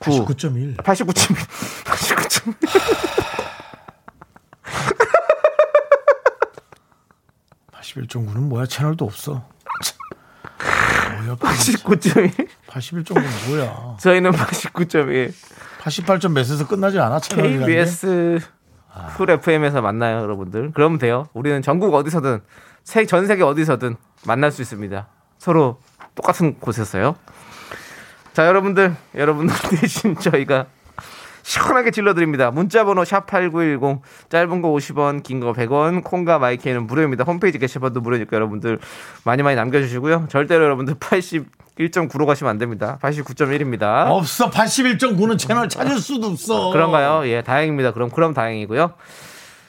[0.00, 0.76] 89.1.
[0.78, 1.36] 89.1
[1.84, 3.11] 89.1
[7.94, 8.66] 81.9는 뭐야?
[8.66, 9.44] 채널도 없어.
[11.22, 11.36] 뭐야?
[11.36, 13.96] 89.1 81.9는 뭐야?
[14.00, 15.32] 저희는 89.1
[15.80, 17.20] 88점 몇에서 끝나지 않아?
[17.20, 18.40] 채널이 KBS
[19.16, 20.72] 쿨 FM에서 만나요, 여러분들.
[20.74, 21.28] 그러면 돼요.
[21.32, 22.40] 우리는 전국 어디서든
[22.84, 25.08] 세, 전 세계 어디서든 만날 수 있습니다.
[25.38, 25.80] 서로
[26.14, 27.16] 똑같은 곳에서요.
[28.32, 30.66] 자, 여러분들, 여러분들 대신 저희가
[31.42, 32.50] 시원하게 질러드립니다.
[32.50, 37.24] 문자번호 샵8910 짧은 거 50원 긴 거 100원 콩과 마이크는 무료입니다.
[37.24, 38.78] 홈페이지 게시판도 무료니까 여러분들
[39.24, 40.26] 많이 많이 남겨주시고요.
[40.28, 42.98] 절대로 여러분들 81.9로 가시면 안 됩니다.
[43.02, 44.06] 89.1입니다.
[44.08, 44.50] 없어.
[44.50, 46.70] 81.9는 채널 찾을 수도 없어.
[46.70, 47.26] 그런가요?
[47.28, 47.92] 예, 다행입니다.
[47.92, 48.92] 그럼 그럼 다행이고요.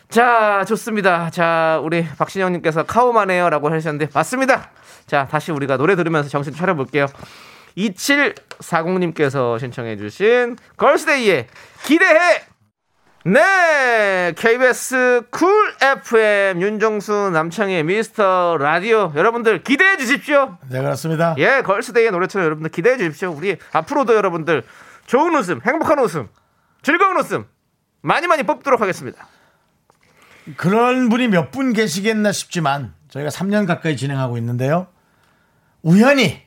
[0.10, 1.32] 자, 좋습니다.
[1.32, 4.70] 자, 우리 박신영님께서 카오마네요라고 하셨는데 맞습니다.
[5.08, 7.08] 자, 다시 우리가 노래 들으면서 정신 차려볼게요.
[7.78, 11.48] 2740님께서 신청해 주신 걸스데이의
[11.84, 12.42] 기대해.
[13.26, 20.58] 네, KBS 쿨 FM 윤정수 남창희의 미스터 라디오 여러분들 기대해 주십시오.
[20.70, 21.34] 네, 그렇습니다.
[21.38, 23.32] 예, 걸스데이의 노래처럼 여러분들 기대해 주십시오.
[23.32, 24.64] 우리 앞으로도 여러분들
[25.06, 26.28] 좋은 웃음, 행복한 웃음,
[26.82, 27.46] 즐거운 웃음
[28.02, 29.26] 많이 많이 뽑도록 하겠습니다.
[30.58, 34.88] 그런 분이 몇 분 계시겠나 싶지만 저희가 3년 가까이 진행하고 있는데요.
[35.82, 36.42] 우연히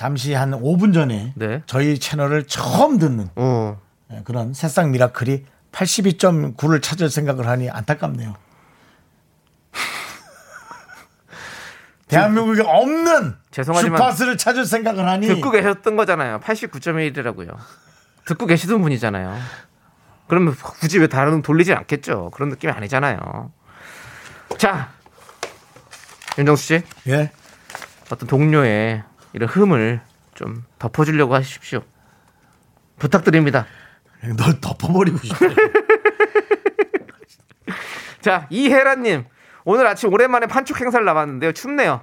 [0.00, 1.62] 잠시 한 5분 전에 네.
[1.66, 3.78] 저희 채널을 처음 듣는 어.
[4.10, 8.34] 예, 그런 새싹 미라클이 82.9를 찾을 생각을 하니 안타깝네요.
[12.08, 16.40] 대한민국에 없는 죄송하지만 주파수를 찾을 생각을 하니 듣고 계셨던 거잖아요.
[16.40, 17.54] 89.1이라고요.
[18.24, 19.36] 듣고 계시던 분이잖아요.
[20.28, 22.30] 그러면 굳이 왜 다른 돌리진 않겠죠.
[22.32, 23.52] 그런 느낌이 아니잖아요.
[24.56, 24.88] 자,
[26.38, 27.32] 윤정수 씨, 예.
[28.10, 30.00] 어떤 동료의 이런 흠을
[30.34, 31.82] 좀 덮어주려고 하십시오.
[32.98, 33.66] 부탁드립니다.
[34.36, 35.46] 널 덮어버리고 싶어.
[38.20, 39.24] 자, 이혜라님.
[39.64, 41.52] 오늘 아침 오랜만에 판촉 행사를 나왔는데요.
[41.52, 42.02] 춥네요.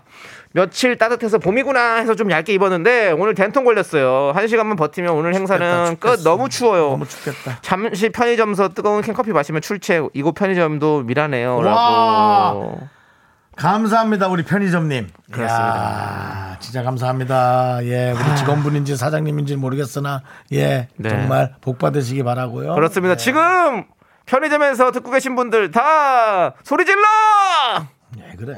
[0.54, 4.32] 며칠 따뜻해서 봄이구나 해서 좀 얇게 입었는데 오늘 된통 걸렸어요.
[4.34, 6.24] 한 시간만 버티면 오늘 행사는 춥겠다, 끝.
[6.24, 6.92] 너무 추워요.
[6.92, 7.60] 너무 춥겠다.
[7.62, 10.10] 잠시 편의점서 뜨거운 캔커피 마시면 출첵.
[10.14, 11.58] 이곳 편의점도 미라네요.
[11.58, 12.52] 와.
[12.54, 12.88] 라고.
[13.58, 15.10] 감사합니다, 우리 편의점님.
[15.32, 16.50] 그렇습니다.
[16.52, 17.84] 이야, 진짜 감사합니다.
[17.84, 20.22] 예, 우리 직원분인지 사장님인지 모르겠으나,
[20.54, 21.10] 예, 네.
[21.10, 22.76] 정말 복 받으시기 바라고요.
[22.76, 23.16] 그렇습니다.
[23.16, 23.24] 네.
[23.24, 23.86] 지금
[24.28, 27.02] 편의점에서 듣고 계신 분들 다 소리 질러!
[28.20, 28.58] 예, 그래.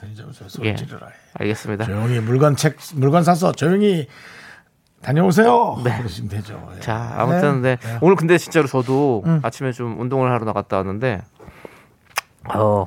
[0.00, 0.72] 편의점에서 소리 예.
[0.72, 0.76] 해.
[1.34, 1.84] 알겠습니다.
[1.84, 4.06] 조용히 물건 책, 물건 사서 조용히
[5.02, 5.80] 다녀오세요.
[5.82, 5.96] 네.
[5.98, 6.70] 그러시면 되죠.
[6.76, 6.80] 예.
[6.80, 7.76] 자, 아무튼 네.
[7.82, 7.98] 네.
[8.00, 9.40] 오늘 근데 진짜로 저도 음.
[9.42, 11.22] 아침에 좀 운동을 하러 나갔다 왔는데
[12.54, 12.86] 어,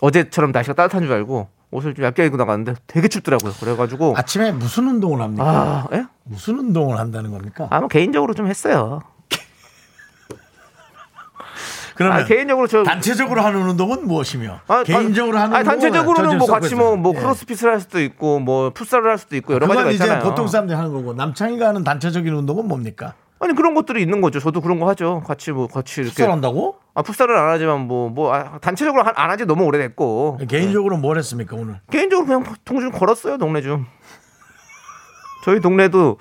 [0.00, 3.52] 어제처럼 날씨가 따뜻한 줄 알고 옷을 좀 얇게 입고 나갔는데 되게 춥더라고요.
[3.60, 5.44] 그래가지고 아침에 무슨 운동을 합니까?
[5.44, 6.04] 아, 예?
[6.24, 7.68] 무슨 운동을 한다는 겁니까?
[7.70, 9.02] 아마 개인적으로 좀 했어요.
[11.94, 16.38] 그러면 아, 개인적으로 저 단체적으로 하는 운동은 무엇이며 아, 개인적으로 단- 하는 아니, 운동은 단체적으로는
[16.38, 17.12] 뭐 같이 섞고 뭐, 뭐.
[17.14, 17.18] 예.
[17.20, 20.22] 크로스핏을 할 수도 있고 뭐 풋살을 할 수도 있고 여러 가지가 있잖아요.
[20.22, 23.14] 보통 사람들이 하는 거고 남창이가 하는 단체적인 운동은 뭡니까?
[23.42, 24.38] 아니 그런 것들이 있는 거죠.
[24.38, 25.22] 저도 그런 거 하죠.
[25.26, 26.76] 같이 뭐 같이 이렇게 풋살한다고?
[26.94, 31.80] 아 풋살은 안 하지만 뭐뭐 단체적으로 한- 안 한지 너무 오래됐고 개인적으로 뭘 했습니까 오늘?
[31.90, 33.86] 개인적으로 그냥 통좀 걸었어요 동네 좀.
[35.44, 36.18] 저희 동네도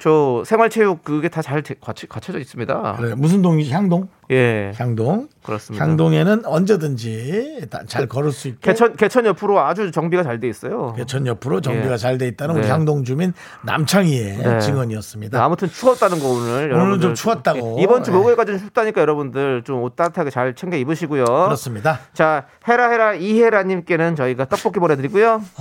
[0.00, 2.94] 저 생활체육 그게 다잘 갖춰, 갖춰져 있습니다.
[2.98, 4.08] 그래 무슨 동이 향동?
[4.30, 5.28] 예, 향동.
[5.42, 5.84] 그렇습니다.
[5.84, 10.92] 향동에는 언제든지 다- 잘 걸을 수 있게 개천 개천 옆으로 아주 정비가 잘 돼 있어요.
[10.96, 11.96] 개천 옆으로 정비가 예.
[11.96, 12.70] 잘돼 있다는 우리 네.
[12.70, 13.32] 향동 주민
[13.64, 14.60] 남창희의 네.
[14.60, 15.36] 증언이었습니다.
[15.36, 17.76] 네, 아무튼 추웠다는 거 오늘 오늘은 여러분들 좀 추웠다고.
[17.78, 18.16] 예, 이번 주 예.
[18.16, 21.24] 목요일까지 는 춥다니까 여러분들 좀 옷 따뜻하게 잘 챙겨 입으시고요.
[21.24, 22.00] 그렇습니다.
[22.12, 25.42] 자 헤라 헤라 이헤라 님께는 저희가 떡볶이 보내드리고요.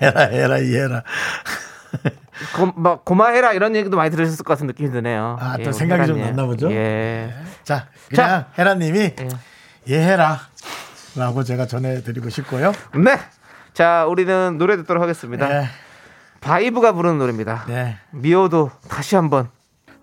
[0.00, 1.02] 해라 해라 이해라.
[2.56, 5.36] 고, 막 고마해라 이런 얘기도 많이 들으셨을 것 같은 느낌이 드네요.
[5.40, 6.36] 아, 또 우리 생각이 좀 헤라님.
[6.36, 6.70] 났나 보죠?
[6.70, 7.32] 예.
[7.64, 8.46] 자 그냥 자.
[8.58, 9.28] 해라님이 예.
[9.88, 10.40] 예해라.
[11.16, 12.72] 라고 제가 전해드리고 싶고요.
[12.94, 13.18] 네.
[13.72, 15.48] 자 우리는 노래 듣도록 하겠습니다.
[15.48, 15.66] 네.
[16.40, 17.64] 바이브가 부르는 노래입니다.
[17.68, 17.96] 네.
[18.10, 19.48] 미워도 다시 한번.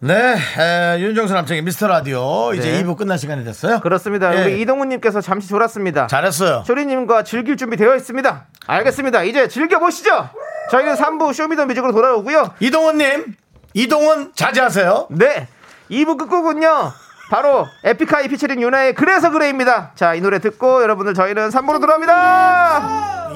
[0.05, 2.83] 네, 에, 윤정수 남창희의 미스터 라디오 이제 네.
[2.83, 3.79] 2부 끝날 시간이 됐어요.
[3.79, 4.35] 그렇습니다.
[4.37, 4.43] 예.
[4.43, 6.07] 우리 이동훈님께서 잠시 졸았습니다.
[6.07, 6.65] 잘했어요.
[6.67, 8.47] 쇼리님과 즐길 준비 되어 있습니다.
[8.67, 9.23] 알겠습니다.
[9.23, 10.29] 이제 즐겨 보시죠.
[10.71, 12.53] 저희는 3부 쇼미더뮤직으로 돌아오고요.
[12.59, 13.33] 이동원님,
[13.73, 15.07] 이동원 자제하세요.
[15.11, 15.47] 네.
[15.89, 16.91] 2부 끝곡은요.
[17.29, 19.93] 바로 에픽하이 피처링 유나의 그래서 그래입니다.
[19.95, 23.29] 자, 이 노래 듣고 여러분들 저희는 3부로 돌아옵니다.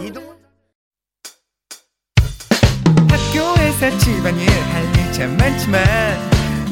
[3.09, 6.36] 학교에서 집안일 할일참 많지만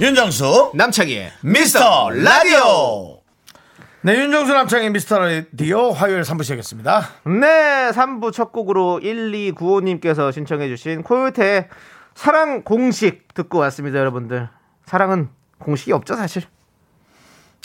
[0.00, 3.18] 윤정수, 남창희의 미스터 라디오.
[4.02, 7.08] 네, 윤정수 남창의 미스터 라디오 화요일 3부 시작했습니다.
[7.40, 11.68] 네, 3부 첫 곡으로 1295님께서 신청해주신 코요태의
[12.14, 14.48] 사랑 공식 듣고 왔습니다, 여러분들.
[14.84, 16.44] 사랑은 공식이 없죠, 사실.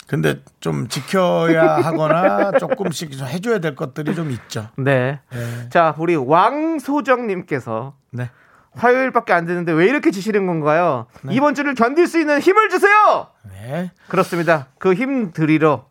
[0.08, 4.70] 근데 좀 지켜야 하거나 조금씩 좀 해줘야 될 것들이 좀 있죠.
[4.76, 5.20] 네.
[5.30, 5.68] 네.
[5.70, 8.28] 자, 우리 왕소정님께서 네.
[8.76, 11.06] 화요일밖에 안 되는데 왜 이렇게 지치는 건가요?
[11.30, 13.28] 이번 주를 견딜 수 있는 힘을 주세요!
[13.50, 13.92] 네.
[14.08, 14.66] 그렇습니다.
[14.78, 15.86] 그 힘 드리러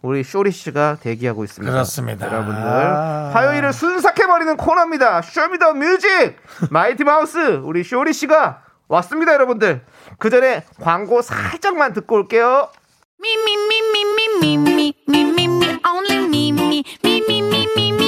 [0.00, 1.72] 우리 쇼리 씨가 대기하고 있습니다.
[1.72, 2.26] 그렇습니다.
[2.26, 3.30] 여러분들 아.
[3.34, 5.22] 화요일을 순삭해 버리는 코너입니다.
[5.22, 6.36] 쇼미더 뮤직
[6.70, 9.82] 마이티 마우스 우리 쇼리 씨가 왔습니다, 여러분들.
[10.18, 12.68] 그 전에 광고 살짝만 듣고 올게요.
[13.20, 13.34] Me,
[15.84, 18.07] only me,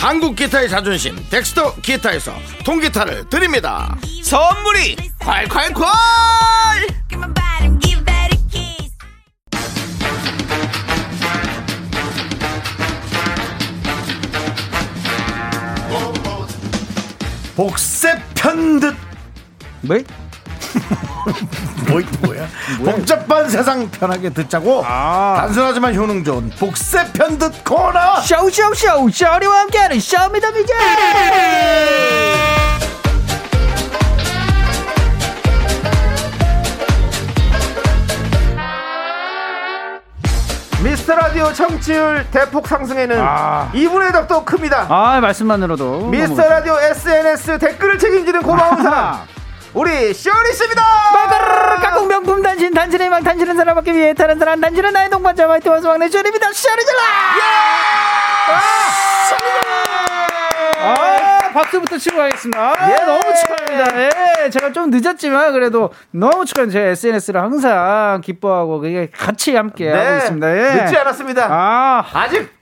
[0.00, 2.32] 한국 기타의 자존심 덱스터 기타에서
[2.64, 3.94] 통기타를 드립니다.
[4.22, 5.84] 선물이 콸콸콸.
[17.54, 18.96] 복세 편듯
[19.82, 19.98] 뭐?
[21.88, 22.46] 뭐, 뭐야?
[22.84, 24.82] 복잡한 세상 편하게 듣자고.
[24.82, 28.20] 단순하지만 효능 좋은 복세 편듯 코너.
[28.20, 30.74] 쇼쇼쇼 쇼리와 함께하는 쇼미더뮤직
[40.82, 43.22] 미스터 라디오 청취율 대폭 상승에는
[43.74, 44.86] 이분의 덕도 큽니다.
[44.88, 49.18] 아 말씀만으로도 미스터 라디오 SNS 댓글을 책임지는 고마운 사람
[49.72, 50.82] 우리 쇼리 씨입니다.
[51.80, 55.68] 각국 명품 단신 단신의 망 단신은 사람 받기 위해 다른 사람 단신은 나의 동반자 화이트
[55.68, 56.98] 원수 막내 쇼리입니다 쇼리질라
[60.82, 62.58] 아 박수부터 치고 가겠습니다.
[62.60, 63.04] 아, 예.
[63.04, 64.44] 너무 축하합니다.
[64.44, 66.72] 예, 제가 좀 늦었지만 그래도 너무 축하합니다.
[66.72, 70.56] 제 SNS를 항상 기뻐하고 그게 같이 함께 하고 있습니다.
[70.56, 70.62] 예.
[70.62, 70.82] 네.
[70.84, 71.46] 늦지 않았습니다.
[71.50, 72.59] 아, 아직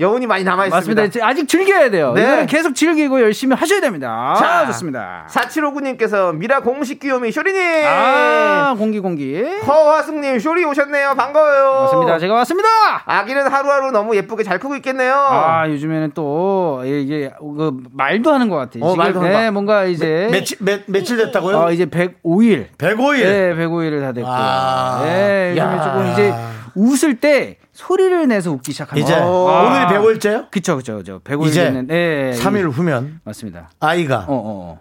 [0.00, 0.76] 여운이 많이 남아 있습니다.
[0.76, 1.02] 맞습니다.
[1.04, 2.12] 이제 아직 즐겨야 돼요.
[2.14, 2.22] 네.
[2.22, 4.34] 이거는 계속 즐기고 열심히 하셔야 됩니다.
[4.36, 5.26] 자, 아, 좋습니다.
[5.30, 7.60] 4759님께서 미라 공식 귀요미 쇼리님.
[7.86, 9.40] 아, 공기 공기.
[9.66, 11.14] 허화승님 쇼리 오셨네요.
[11.16, 11.82] 반가워요.
[11.82, 12.18] 맞습니다.
[12.18, 12.68] 제가 왔습니다.
[13.04, 15.14] 아기는 하루하루 너무 예쁘게 잘 크고 있겠네요.
[15.14, 18.84] 아, 요즘에는 또 이게 그 말도 하는 것 같아요.
[18.84, 19.50] 어, 지금 말도 네, 한다.
[19.52, 21.56] 뭔가 이제 며칠, 며, 며칠 됐다고요?
[21.56, 22.66] 어, 이제 105일.
[22.78, 23.22] 105일.
[23.22, 24.28] 네, 105일을 다 됐고.
[24.28, 25.02] 아.
[25.04, 25.82] 네, 요즘에 야.
[25.82, 26.34] 조금 이제
[26.74, 29.06] 웃을 때 소리를 내서 웃기 시작합니다.
[29.06, 29.24] 이제 아.
[29.26, 30.50] 오늘이 105일째요?
[30.50, 31.20] 그쵸, 그쵸, 그쵸.
[31.24, 32.32] 105일 이제 되는, 네.
[32.32, 33.70] 3일 후면 맞습니다.
[33.80, 34.80] 아이가 어, 어,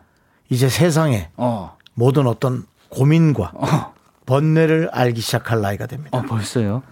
[0.49, 1.75] 이제 세상에 어.
[1.95, 3.91] 모든 어떤 고민과
[4.25, 6.17] 번뇌를 알기 시작할 나이가 됩니다.
[6.17, 6.83] 어, 벌써요?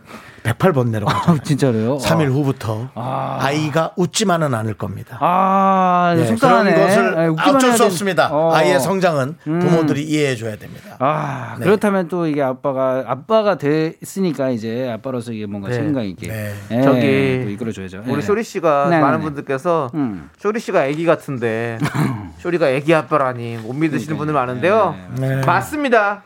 [0.43, 1.43] 108번뇌로 아, 가죠.
[1.43, 1.97] 진짜로요?
[1.97, 3.38] 3일 후부터 아.
[3.41, 5.17] 아이가 웃지만은 않을 겁니다.
[5.21, 6.73] 아, 네, 속상하네.
[6.73, 8.30] 그런 것을 아, 웃기만 어쩔 수 없습니다.
[8.32, 8.54] 어.
[8.54, 10.95] 아이의 성장은 부모들이 이해해 줘야 됩니다.
[10.99, 11.65] 아, 네.
[11.65, 15.75] 그렇다면 또 이게 아빠가 아빠가 됐으니까 이제 아빠로서 이게 뭔가 네.
[15.75, 16.54] 책임감 있게 네.
[16.71, 18.04] 예, 저기 또 이끌어 줘야죠.
[18.08, 18.21] 우리 예.
[18.21, 19.23] 쇼리 씨가 네, 많은 네.
[19.25, 20.30] 분들께서 음.
[20.39, 21.77] 쇼리 씨가 아기 같은데
[22.39, 24.95] 쇼리가 아기 아빠라니 못 믿으시는 분들 많은데요.
[25.17, 25.45] 네.
[25.45, 26.23] 맞습니다.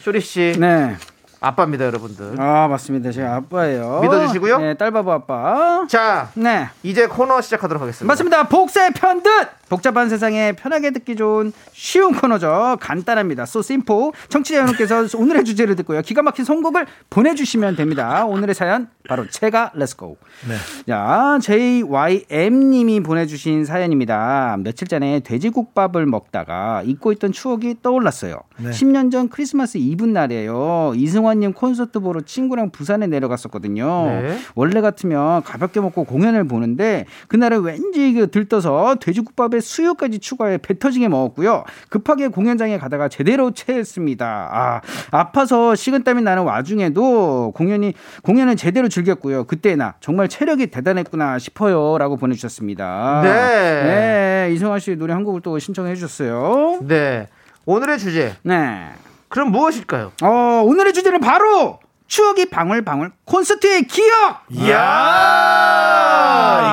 [0.00, 0.96] 쇼리 씨 네.
[1.40, 2.40] 아빠입니다, 여러분들.
[2.40, 3.12] 아 맞습니다.
[3.12, 4.00] 제가 아빠예요.
[4.02, 4.58] 믿어주시고요.
[4.58, 5.86] 네, 딸바보 아빠.
[5.88, 6.68] 자, 네.
[6.82, 8.10] 이제 코너 시작하도록 하겠습니다.
[8.10, 8.44] 맞습니다.
[8.48, 12.78] 복세 편듯 복잡한 세상에 편하게 듣기 좋은 쉬운 코너죠.
[12.80, 13.42] 간단합니다.
[13.42, 14.10] Simple.
[14.28, 16.02] 청취자 여러분께서 오늘의 주제를 듣고요.
[16.02, 18.24] 기가 막힌 선곡을 보내주시면 됩니다.
[18.26, 20.16] 오늘의 사연 바로 제가 let's go.
[20.48, 20.54] 네.
[20.86, 24.56] 자, JYM님이 보내주신 사연입니다.
[24.60, 28.40] 며칠 전에 돼지국밥을 먹다가 잊고 있던 추억이 떠올랐어요.
[28.58, 28.70] 네.
[28.70, 30.92] 10년 전 크리스마스 이브 날이에요.
[30.94, 34.06] 이승환님 콘서트 보러 친구랑 부산에 내려갔었거든요.
[34.06, 34.38] 네.
[34.54, 41.08] 원래 같으면 가볍게 먹고 공연을 보는데 그날은 왠지 그 들떠서 돼지국밥에 수유까지 추가해 배 터지게
[41.08, 41.64] 먹었고요.
[41.88, 44.48] 급하게 공연장에 가다가 제대로 체했습니다.
[44.52, 49.44] 아, 아파서 식은땀이 나는 와중에도 공연이 공연은 제대로 즐겼고요.
[49.44, 53.20] 그때 나 정말 체력이 대단했구나 싶어요라고 보내 주셨습니다.
[53.22, 53.28] 네.
[53.28, 56.80] 네, 이승환 씨 노래 한 곡을 또 신청해 주셨어요.
[56.82, 57.26] 네.
[57.66, 58.34] 오늘의 주제.
[58.42, 58.88] 네.
[59.28, 60.12] 그럼 무엇일까요?
[60.22, 64.40] 어, 오늘의 주제는 바로 추억이 방울방울 콘서트의 기억.
[64.50, 64.76] 이야,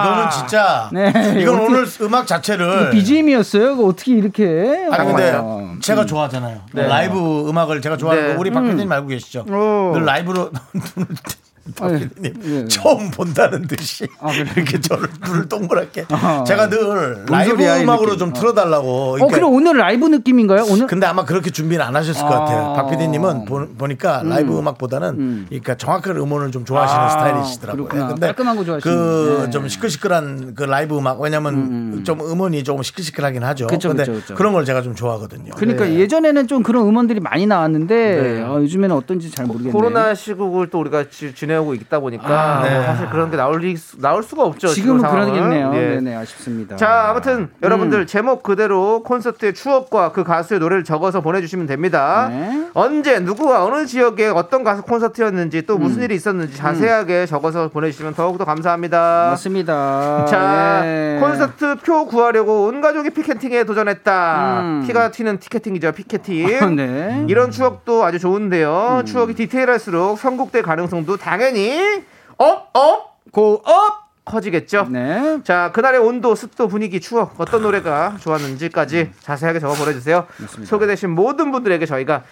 [0.02, 1.10] 이거는 진짜 네.
[1.42, 3.74] 이건 어떻게- 오늘 음악 자체를 BGM이었어요.
[3.86, 4.88] 어떻게 이렇게?
[4.92, 5.76] 아니 근데 나와요?
[5.82, 6.62] 제가 좋아하잖아요.
[6.74, 6.88] 네.
[6.88, 8.34] 라이브 음악을 제가 좋아하는 네.
[8.34, 9.46] 거 우리 박 PD님 알고 계시죠?
[9.50, 9.92] 어.
[9.94, 10.52] 늘 라이브로
[11.74, 12.00] 박 아, 예.
[12.00, 12.66] PD님 예.
[12.68, 14.46] 처음 본다는 듯이 아, 그래요?
[14.56, 16.44] 이렇게 저를 눈을 동그랗게 아.
[16.46, 18.20] 제가 늘 라이브 소리야, 음악으로 느낌.
[18.20, 18.34] 좀 어.
[18.34, 18.88] 틀어달라고.
[18.88, 20.66] 어, 그러니까 그럼 오늘 라이브 느낌인가요?
[20.70, 20.86] 오늘?
[20.86, 22.40] 근데 아마 그렇게 준비는 안 하셨을 것 아.
[22.40, 22.74] 같아요.
[22.76, 25.46] 박 PD님은 보, 니까 라이브 음악보다는 음.
[25.50, 27.86] 그러니까 정확한 음원을 좀 좋아하시는 아, 스타일이시더라고요.
[27.86, 28.08] 그렇구나.
[28.10, 29.50] 근데 깔끔한 거 좋아하시는 그 네.
[29.50, 33.68] 좀 시끌시끌한 그 라이브 음악 왜냐면 좀 음원이 조금 시끌시끌하긴 하죠.
[33.68, 34.36] 그쵸, 근데 그쵸, 그쵸.
[34.36, 35.52] 그런 걸 제가 좀 좋아하거든요.
[35.56, 35.96] 그러니까 네.
[35.96, 38.42] 예전에는 좀 그런 음원들이 많이 나왔는데 네.
[38.44, 39.74] 어, 요즘에는 어떤지 잘 모르겠네요.
[39.74, 42.84] 코로나 시국을 또 우리가 지, 지내고 있다 보니까 아, 뭐 네.
[42.84, 44.68] 사실 그런 게 나올 리, 나올 수가 없죠.
[44.68, 45.12] 지금은 지금.
[45.12, 45.72] 그러겠네요.
[45.74, 45.80] 예.
[45.96, 46.76] 네네 아쉽습니다.
[46.76, 48.06] 자, 아무튼 여러분들 음.
[48.06, 52.28] 제목 그대로 콘서트의 추억과 그 가수의 노래를 적어서 보내주시면 됩니다.
[52.30, 52.68] 네.
[52.74, 55.84] 언제 누구와 어느 지역에 어떤 가수 콘서트였는지 또 음.
[55.84, 59.30] 무슨 일이 있었는지 자세하게 적어서 보내주시면 더욱더 감사합니다.
[59.32, 60.26] 맞습니다.
[60.26, 61.18] 자, 예.
[61.22, 64.60] 콘서트 표 구하려고 온 가족이 피켓팅에 도전했다.
[64.62, 64.84] 음.
[64.86, 66.76] 피가 튀는 티켓팅이죠, 피켓팅.
[66.76, 67.26] 네.
[67.28, 69.00] 이런 추억도 아주 좋은데요.
[69.02, 69.06] 음.
[69.06, 72.04] 추억이 디테일할수록 선곡될 가능성도 당연 히
[72.38, 74.06] up, up, go up.
[74.26, 74.88] 커지겠죠.
[74.90, 75.38] 네.
[75.44, 80.26] 자, 그날의 온도, 습도, 분위기, 추억, 어떤 노래가 좋았는지까지 자세하게 적어 보내주세요.
[80.64, 82.24] 소개되신 모든 분들에게 저희가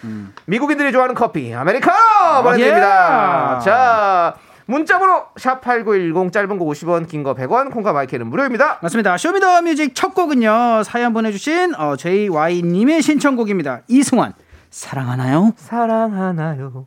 [0.46, 3.58] 미국인들이 좋아하는 커피, 아메리카노 보내드립니다.
[3.60, 3.64] 예.
[3.64, 4.34] 자,
[4.66, 8.80] 문자번호 샵8910 짧은 거 50원, 긴 거 100원, 콩과 마이크는 무료입니다.
[8.82, 9.16] 맞습니다.
[9.16, 10.82] 쇼미더뮤직 첫 곡은요.
[10.82, 13.82] 사연 보내주신 어, JY님의 신청곡입니다.
[13.86, 14.32] 이승환
[14.70, 15.52] 사랑하나요?
[15.56, 16.86] 사랑하나요?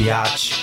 [0.00, 0.54] 비아치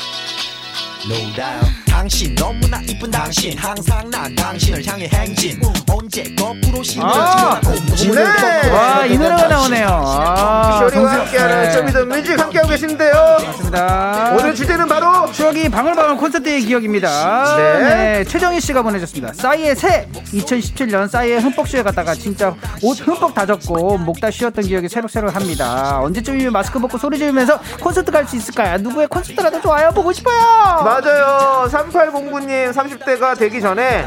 [1.06, 8.70] No doubt 당신 너무나 이쁜 당신 항상 난 당신을 향해 행진 언제 거꾸로 아, 네.
[8.72, 9.88] 와, 이 노래가 나오네요.
[9.90, 11.72] 아, 쇼리와 함께하는 네.
[11.72, 13.14] 쇼미더 뮤직 함께하고 계신데요.
[13.46, 14.34] 맞습니다.
[14.38, 17.56] 오늘 주제는 바로 추억이 방울방울 콘서트의 기억입니다.
[17.58, 17.80] 네.
[17.80, 18.24] 네.
[18.24, 19.34] 최정희 씨가 보내줬습니다.
[19.34, 24.90] 싸이의 새 2017년 싸이의 흠뻑쇼에 갔다가 진짜 옷 흠뻑 다 젖고 목 다 쉬었던 기억이
[24.90, 26.00] 새록새록합니다.
[26.02, 28.78] 언제쯤이면 마스크 벗고 소리 지르면서 콘서트 갈 수 있을까요?
[28.80, 29.92] 누구의 콘서트라도 좋아요.
[29.92, 30.38] 보고 싶어요.
[30.84, 31.68] 맞아요.
[31.70, 34.06] 3809님 30대가 되기 전에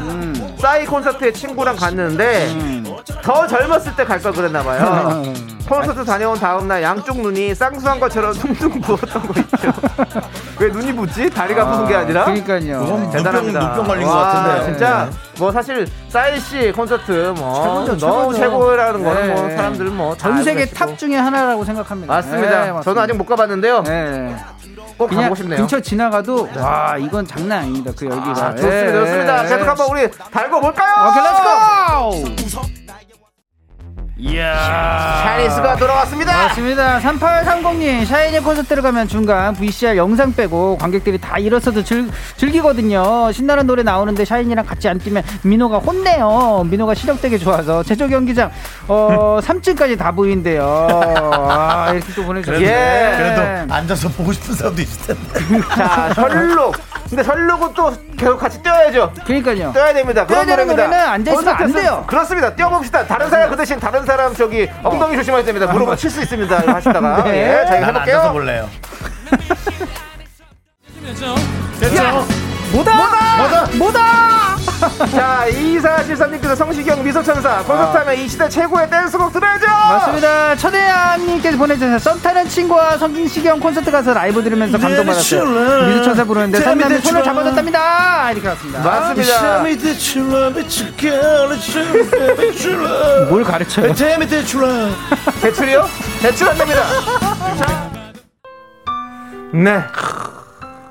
[0.59, 2.49] 싸이 콘서트에 친구랑 갔는데
[3.23, 5.23] 더 젊었을 때 갈 걸 그랬나 봐요.
[5.67, 9.71] 콘서트 다녀온 다음날 양쪽 눈이 쌍수한 것처럼 퉁퉁 부었던 거 있죠.
[10.59, 11.29] 왜 눈이 붓지?
[11.29, 12.25] 다리가 부은 게 아니라?
[12.25, 13.09] 그러니까요.
[13.13, 13.59] 대단합니다.
[13.59, 14.63] 눈병, 눈병 걸린 것 와, 같은데요.
[14.65, 18.37] 진짜 뭐 사실 싸이 씨 콘서트 뭐 최고죠, 너무 최고죠.
[18.39, 19.33] 최고라는 거는 네.
[19.33, 20.77] 뭐 사람들 뭐다 전 세계 계시고.
[20.77, 22.13] 탑 중에 하나라고 생각합니다.
[22.13, 22.49] 맞습니다.
[22.49, 22.81] 네, 맞습니다.
[22.83, 23.83] 저는 아직 못 가봤는데요.
[23.83, 24.35] 네.
[24.97, 25.57] 꼭 가보고 싶네요.
[25.59, 27.91] 근처 지나가도 와 이건 장난 아닙니다.
[27.97, 28.31] 그 열기가.
[28.31, 29.39] 아, 좋습니다, 예, 좋습니다.
[29.45, 29.65] 예, 계속 예.
[29.67, 31.09] 한번 우리 달고 볼까요?
[31.09, 32.80] 오케이 let's go!
[34.23, 36.31] 이야 샤이니스가 돌아왔습니다.
[36.31, 36.99] 맞습니다.
[36.99, 42.07] 3830님 샤이니 콘서트를 가면 중간 VCR 영상 빼고 관객들이 다 일어서서 즐,
[42.37, 43.31] 즐기거든요.
[43.31, 46.67] 신나는 노래 나오는데 샤이니랑 같이 안 뛰면 민호가 혼내요.
[46.69, 48.51] 민호가 시력 되게 좋아서 체조 경기장
[48.87, 50.87] 어 3층까지 다 보인대요.
[51.49, 52.63] 아, 이렇게 또 보내주셨어요.
[52.63, 53.13] 예.
[53.17, 55.61] 그래도 앉아서 보고 싶은 사람도 있을 텐데.
[55.75, 56.75] 자, 셜록.
[57.11, 59.11] 근데 셜록은 또 계속 같이 뛰어야죠.
[59.25, 59.73] 그러니까요.
[59.73, 60.25] 뛰어야 됩니다.
[60.25, 61.11] 그런 뛰어야 되는 노래입니다.
[61.11, 62.05] 앉아있으면 안 돼요.
[62.07, 62.55] 그렇습니다.
[62.55, 63.05] 뛰어봅시다.
[63.05, 65.67] 다른 사람 그 대신 다른 사람 저기 엉덩이 조심해야 됩니다.
[65.73, 66.73] 무릎을 칠 수 있습니다.
[66.73, 67.23] 하시다가.
[67.25, 67.63] 네.
[67.63, 68.31] 예, 자, 이거 난 앉아서 해볼게요.
[68.31, 68.69] 볼래요.
[71.81, 72.50] 됐죠?
[72.71, 72.93] 뭐다?
[73.37, 73.67] 뭐다?
[73.77, 74.31] 뭐다?
[75.11, 77.63] 자, 2473님께서 성시경 미소천사.
[77.63, 79.65] 콘서트 하면 이 시대 최고의 댄스곡 들어야죠!
[79.67, 80.55] 맞습니다.
[80.55, 85.43] 천혜연님께서 보내주셔서 썸 타는 친구와 성시경 콘서트 가서 라이브 들으면서 감동받았어요.
[85.87, 88.31] 미소천사 부르는데 썸남이 손을 잡아줬답니다.
[88.31, 88.79] 이렇게 왔습니다.
[88.79, 89.33] 맞습니다.
[93.29, 93.87] 뭘 가르쳐요?
[95.41, 95.87] 대출이요?
[96.21, 96.81] 대출 안 됩니다.
[99.53, 99.83] 네.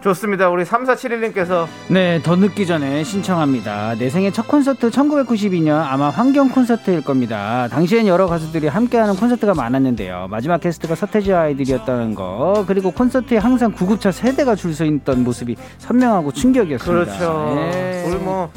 [0.03, 0.49] 좋습니다.
[0.49, 3.97] 우리 3471님께서 네, 더 늦기 전에 신청합니다.
[3.99, 7.69] 내 생애 첫 콘서트 1992년 아마 환경 콘서트일 겁니다.
[7.71, 10.29] 당시엔 여러 가수들이 함께하는 콘서트가 많았는데요.
[10.31, 16.31] 마지막 게스트가 서태지 아이들이었다는 거 그리고 콘서트에 항상 구급차 세대가 줄 서 있던 모습이 선명하고
[16.31, 17.05] 충격이었습니다.
[17.17, 17.53] 그렇죠.
[17.57, 18.05] 네.
[18.07, 18.49] 우리 뭐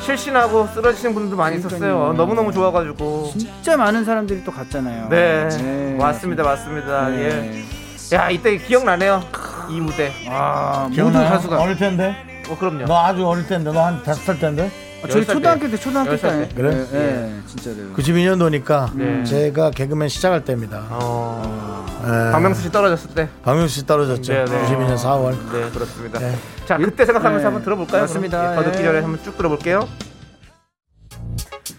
[0.00, 1.78] 실신하고 쓰러지신 분들도 많이 있었어요.
[1.80, 2.12] 그러니까요.
[2.12, 3.32] 너무너무 좋아가지고.
[3.38, 5.08] 진짜 많은 사람들이 또 갔잖아요.
[5.08, 5.48] 네.
[5.48, 5.96] 네.
[5.98, 6.42] 맞습니다.
[6.42, 7.08] 맞습니다.
[7.08, 7.22] 네.
[7.24, 7.81] 예.
[8.12, 9.22] 야, 이때 기억나네요.
[9.70, 10.12] 이 무대.
[10.28, 11.30] 아, 모든 기억나요?
[11.30, 12.14] 가수가 어릴 텐데.
[12.48, 12.84] 어, 그럼요.
[12.86, 13.72] 너 아주 어릴 텐데.
[13.72, 14.70] 너 한 다섯 살 텐데.
[15.02, 15.70] 아, 저희 열 살 초등학교 때.
[15.70, 16.54] 때 초등학교 열살 때 때.
[16.54, 16.70] 그래?
[16.74, 17.94] 네, 네, 진짜로요.
[17.94, 19.24] 92년도니까 네.
[19.24, 20.84] 제가 개그맨 시작할 때입니다.
[20.90, 21.86] 어.
[22.04, 22.32] 예.
[22.32, 23.28] 박명수 씨 떨어졌을 때.
[23.44, 24.32] 박명수 씨 떨어졌죠.
[24.32, 24.62] 네, 네.
[24.66, 25.30] 92년 4월.
[25.52, 26.18] 네, 그렇습니다.
[26.18, 26.34] 네.
[26.66, 27.44] 자, 그때 생각하면서 네.
[27.44, 28.02] 한번 들어볼까요?
[28.02, 28.40] 맞습니다.
[28.40, 28.52] 그럼?
[28.52, 28.84] 예, 더 늦기 예.
[28.86, 29.88] 전에 한번 쭉 들어볼게요.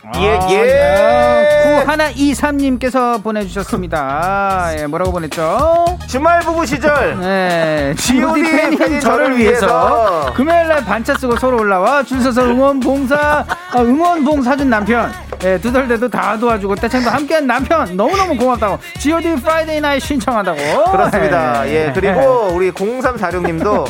[0.06, 0.64] 아, 예, 예.
[0.66, 1.86] 네.
[1.86, 4.72] 9123님께서 보내주셨습니다.
[4.78, 5.98] 예, 뭐라고 보냈죠?
[6.08, 7.18] 주말 부부 시절.
[7.20, 13.53] 네, G.O.D 팬인 저를 위해서 금요일날 반차 쓰고 서로 올라와 줄 서서 응원 봉사, 아,
[13.78, 15.12] 응원 봉 사준 남편.
[15.44, 20.58] 예, 두덜대도 다 도와주고 떼창도 함께한 남편 너무너무 고맙다고 G.O.D Friday Night 신청한다고
[20.92, 21.68] 그렇습니다.
[21.68, 23.86] 예, 그리고 우리 0346님도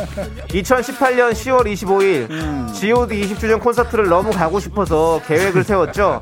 [0.48, 2.68] 2018년 10월 25일 음.
[2.74, 6.22] G.O.D 20주년 콘서트를 너무 가고 싶어서 계획을 세웠죠.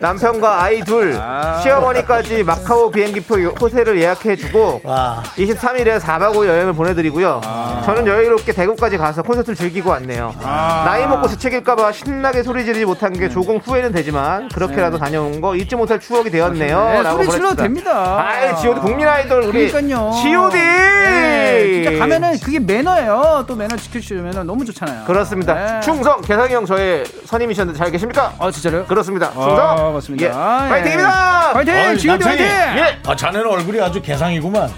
[0.00, 1.60] 남편과 아이 둘, 아.
[1.62, 5.22] 시어머니까지 마카오 비행기표 요- 호텔을 예약해주고 와.
[5.36, 7.40] 23일에 4박 5일 여행을 보내드리고요.
[7.84, 10.34] 저는 여유롭게 대구까지 가서 콘서트를 즐기고 왔네요.
[10.42, 15.76] 나이 먹고 주책일까봐 신나게 소리 지르지 못한 게 조금 후회는 되지만 그렇게라도 다녀온 거 잊지
[15.76, 16.84] 못할 추억이 되었네요.
[16.84, 17.62] 네, 라고 소리 질러도 보냈습니다.
[17.62, 18.26] 됩니다.
[18.28, 20.12] 아이, G.O.D 국민 아이돌 우리 그러니까요.
[20.22, 20.56] G.O.D.
[20.58, 23.44] 네, 진짜 가면은 그게 매너예요.
[23.46, 25.04] 또 매너 지켜주면 너무 좋잖아요.
[25.04, 25.54] 그렇습니다.
[25.54, 25.80] 네.
[25.80, 28.34] 충성 개상이 형 저의 선임이셨는데 잘 계십니까?
[28.38, 28.86] 아 진짜로요?
[28.86, 29.26] 그렇습니다.
[29.28, 29.92] 아, 충성.
[29.94, 30.24] 맞습니다.
[30.26, 30.30] 예.
[30.32, 30.68] 아, 예.
[30.70, 31.52] 파이팅입니다.
[31.52, 31.74] 파이팅!
[31.74, 32.36] 어이, G.O.D 남창희.
[32.38, 32.46] 파이팅!
[32.82, 32.98] 예.
[33.06, 34.70] 아, 자네는 얼굴이 아주 개상이구만.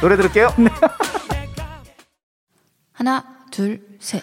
[0.00, 0.52] 노래 들을게요.
[0.58, 0.68] 네.
[2.92, 4.22] 하나, 둘, 셋.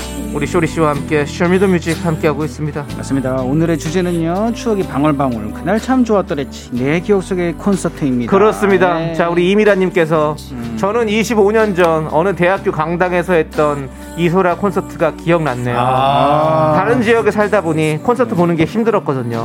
[0.33, 2.85] 우리 쇼리 씨와 함께 쇼미더뮤직 함께 하고 있습니다.
[2.95, 3.35] 맞습니다.
[3.41, 4.53] 오늘의 주제는요.
[4.53, 5.51] 추억이 방울방울.
[5.51, 6.69] 그날 참 좋았더랬지.
[6.71, 8.31] 내 기억 속의 콘서트입니다.
[8.31, 8.93] 그렇습니다.
[8.97, 9.13] 네.
[9.13, 10.37] 자, 우리 이미라님께서
[10.77, 15.75] 저는 25년 전 어느 대학교 강당에서 했던 이소라 콘서트가 기억났네요.
[15.77, 16.73] 아.
[16.77, 19.43] 다른 지역에 살다 보니 콘서트 보는 게 힘들었거든요.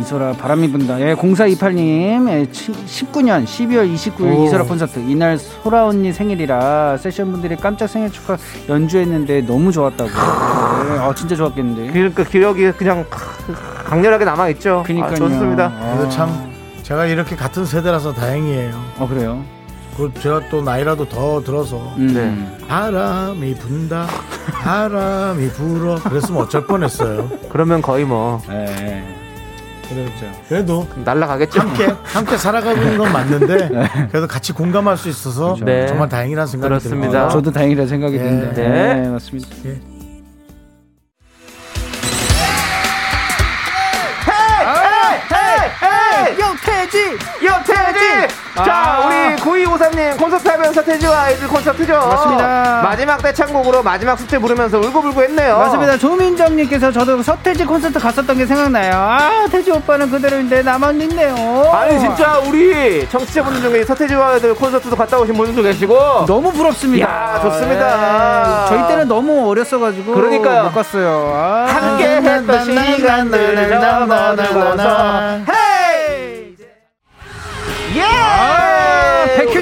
[0.00, 1.00] 이소라 바람이 분다.
[1.00, 2.28] 예, 0428님.
[2.30, 4.44] 예, 19년 12월 29일 오.
[4.46, 4.98] 이소라 콘서트.
[5.00, 8.36] 이날 소라 언니 생일이라 세션 분들이 깜짝 생일 축하
[8.68, 10.10] 연주했는데 너무 좋았다고.
[10.10, 11.92] 예, 아, 진짜 좋았겠는데.
[11.92, 13.04] 그러니까 기억이 그냥
[13.84, 14.82] 강렬하게 남아 있죠.
[14.86, 15.16] 그러니까요.
[15.16, 15.72] 좋습니다.
[15.94, 18.72] 그래도 참 제가 이렇게 같은 세대라서 다행이에요.
[18.98, 19.42] 어, 그래요?
[19.96, 22.12] 그 제가 또 나이라도 더 들어서 음.
[22.12, 22.66] 네.
[22.66, 24.06] 바람이 분다,
[24.50, 25.94] 바람이 불어.
[26.02, 27.30] 그랬으면 어쩔 뻔했어요.
[27.48, 29.04] 그러면 거의 뭐 예.
[29.88, 30.32] 그렇죠.
[30.48, 31.60] 그래도 날라가겠죠.
[31.60, 33.68] 함께 함께 살아가는 건 맞는데
[34.10, 35.86] 그래도 같이 공감할 수 있어서 네.
[35.86, 37.06] 정말 다행이라는 생각이 그렇습니다.
[37.06, 37.28] 듭니다.
[37.28, 38.18] 저도 다행이라 생각이 예.
[38.22, 38.52] 듭니다.
[38.54, 38.94] 네.
[38.94, 39.93] 네, 맞습니다.
[46.38, 47.18] 여태지!
[47.42, 48.28] 여태지!
[48.56, 49.06] 자, 아.
[49.06, 51.92] 우리 9253님 콘서트 하면서 태지와 아이들 콘서트죠?
[51.92, 52.82] 맞습니다.
[52.84, 55.58] 마지막 대창곡으로 마지막 숙제 부르면서 울고불고 했네요.
[55.58, 55.98] 맞습니다.
[55.98, 58.92] 조민정님께서 저도 서태지 콘서트 갔었던 게 생각나요.
[58.94, 61.34] 아, 태지 오빠는 그대로인데 나만 있네요.
[61.72, 66.26] 아니, 진짜 우리 청취자분들 중에 서태지와 아이들 콘서트도 갔다 오신 분들도 계시고.
[66.26, 67.08] 너무 부럽습니다.
[67.08, 68.66] 야, 좋습니다.
[68.68, 68.68] 네.
[68.68, 70.64] 저희 때는 너무 어렸어가지고 그러니까요.
[70.64, 71.32] 못 갔어요.
[71.34, 75.40] 아, 함께 했던 시간들을 접어들고서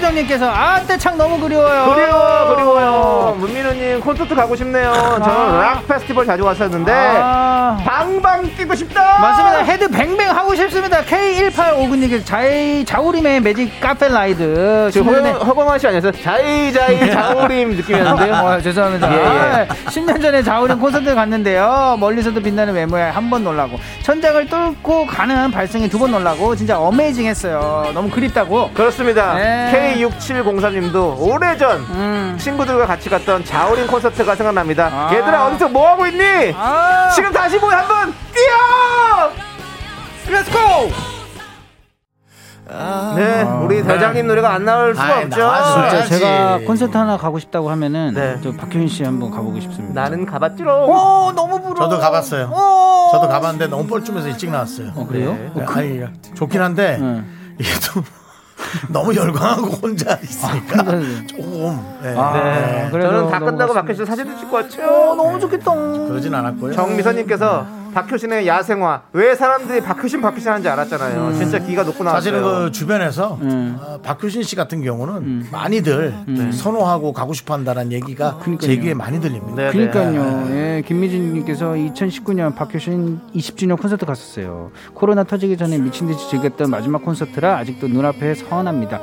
[0.02, 1.94] 아, 백효정님께서 아, 떼창 너무 그리워요.
[1.94, 4.92] 그리워 그리워요 문민우님 콘서트 가고 싶네요
[5.24, 7.78] 저는 락 페스티벌 자주 갔었는데 아.
[7.84, 9.58] 방방 뛰고 싶다 맞습니다.
[9.62, 11.02] 헤드 뱅뱅 하고 싶습니다.
[11.02, 14.90] K1859님께서 자이 자우림의 Magic Carpet Ride.
[14.92, 16.12] 지금 신년에- 허- 허범한 씨 아니었어요?
[16.22, 19.12] 자이 자이 자우림 느낌이었는데요 아, 죄송합니다.
[19.12, 19.68] 예, 예.
[19.68, 21.96] 아, 10년 전에 자우림 콘서트 갔는데요.
[22.00, 27.92] 멀리서도 빛나는 외모에 한 번 놀라고 천장을 뚫고 가는 발성에 두 번 놀라고 진짜 amazing했어요.
[27.94, 28.70] 너무 그립다고.
[28.74, 29.68] 그렇습니다 네.
[29.94, 32.36] K6703님도 오래전 음.
[32.40, 35.14] 친구들과 같이 갔던 자우림 콘서트가 생각납니다 아.
[35.14, 36.52] 얘들아 어디서 뭐 하고 있니?
[36.56, 40.32] 아, 지금 다시 보여 한번 뛰어!
[40.34, 41.12] let's go!
[43.16, 45.36] 네 우리 대장님 노래가 안 나올 수가 아이, 없죠.
[45.36, 46.06] 진짜.
[46.06, 48.38] 제가 콘서트 하나 가고 싶다고 하면은 네.
[48.42, 50.00] 저 박효신 씨 한번 가보고 싶습니다.
[50.02, 51.90] 나는 가봤지롱 어 너무 부러워.
[51.90, 52.48] 저도 가봤어요.
[52.50, 53.08] 어.
[53.12, 54.92] 저도 가봤는데 너무 뻘쭘해서 일찍 나왔어요.
[54.94, 55.32] 어, 그래요?
[55.32, 55.50] 네.
[55.54, 56.00] 네, 아니
[56.34, 57.22] 좋긴 한데 네.
[57.58, 58.02] 이게 좀
[58.88, 60.84] 너무 열광하고 혼자 있으니까 아,
[61.26, 62.14] 조금 네.
[62.16, 62.88] 아, 네.
[62.90, 65.72] 그래도 저는 다 끝나고 씨 사진도 찍고 왔죠 어, 너무 좋겠다.
[65.74, 66.72] 그러진 않았고요.
[66.74, 71.34] 정미선님께서 박효신의 야생화 왜 사람들이 박효신 박효신 하는지 알았잖아요.
[71.34, 72.20] 진짜 기가 높고 나왔어요.
[72.20, 73.78] 사실은 그 주변에서 음.
[73.80, 76.14] 어, 박효신 씨 같은 경우는 많이들
[76.52, 79.54] 선호하고 가고 싶어 한다는 얘기가 제 귀에 많이 들립니다.
[79.56, 79.72] 네, 네.
[79.90, 80.46] 그러니까요.
[80.50, 84.70] 예, 김미진님께서 2019년 박효신 20주년 콘서트 갔었어요.
[84.94, 89.00] 코로나 터지기 전에 미친 듯이 즐겼던 마지막 콘서트라 아직도 눈앞에 선합니다.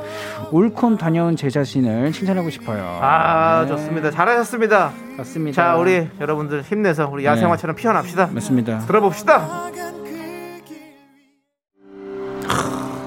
[0.50, 2.98] 올콘 다녀온 제 자신을 칭찬하고 싶어요.
[3.00, 4.10] 아 좋습니다.
[4.10, 4.92] 잘하셨습니다.
[5.16, 5.62] 맞습니다.
[5.62, 8.28] 자 우리 여러분들 힘내서 우리 야생화처럼 피어납시다.
[8.32, 8.79] 맞습니다.
[8.86, 9.60] 들어봅시다.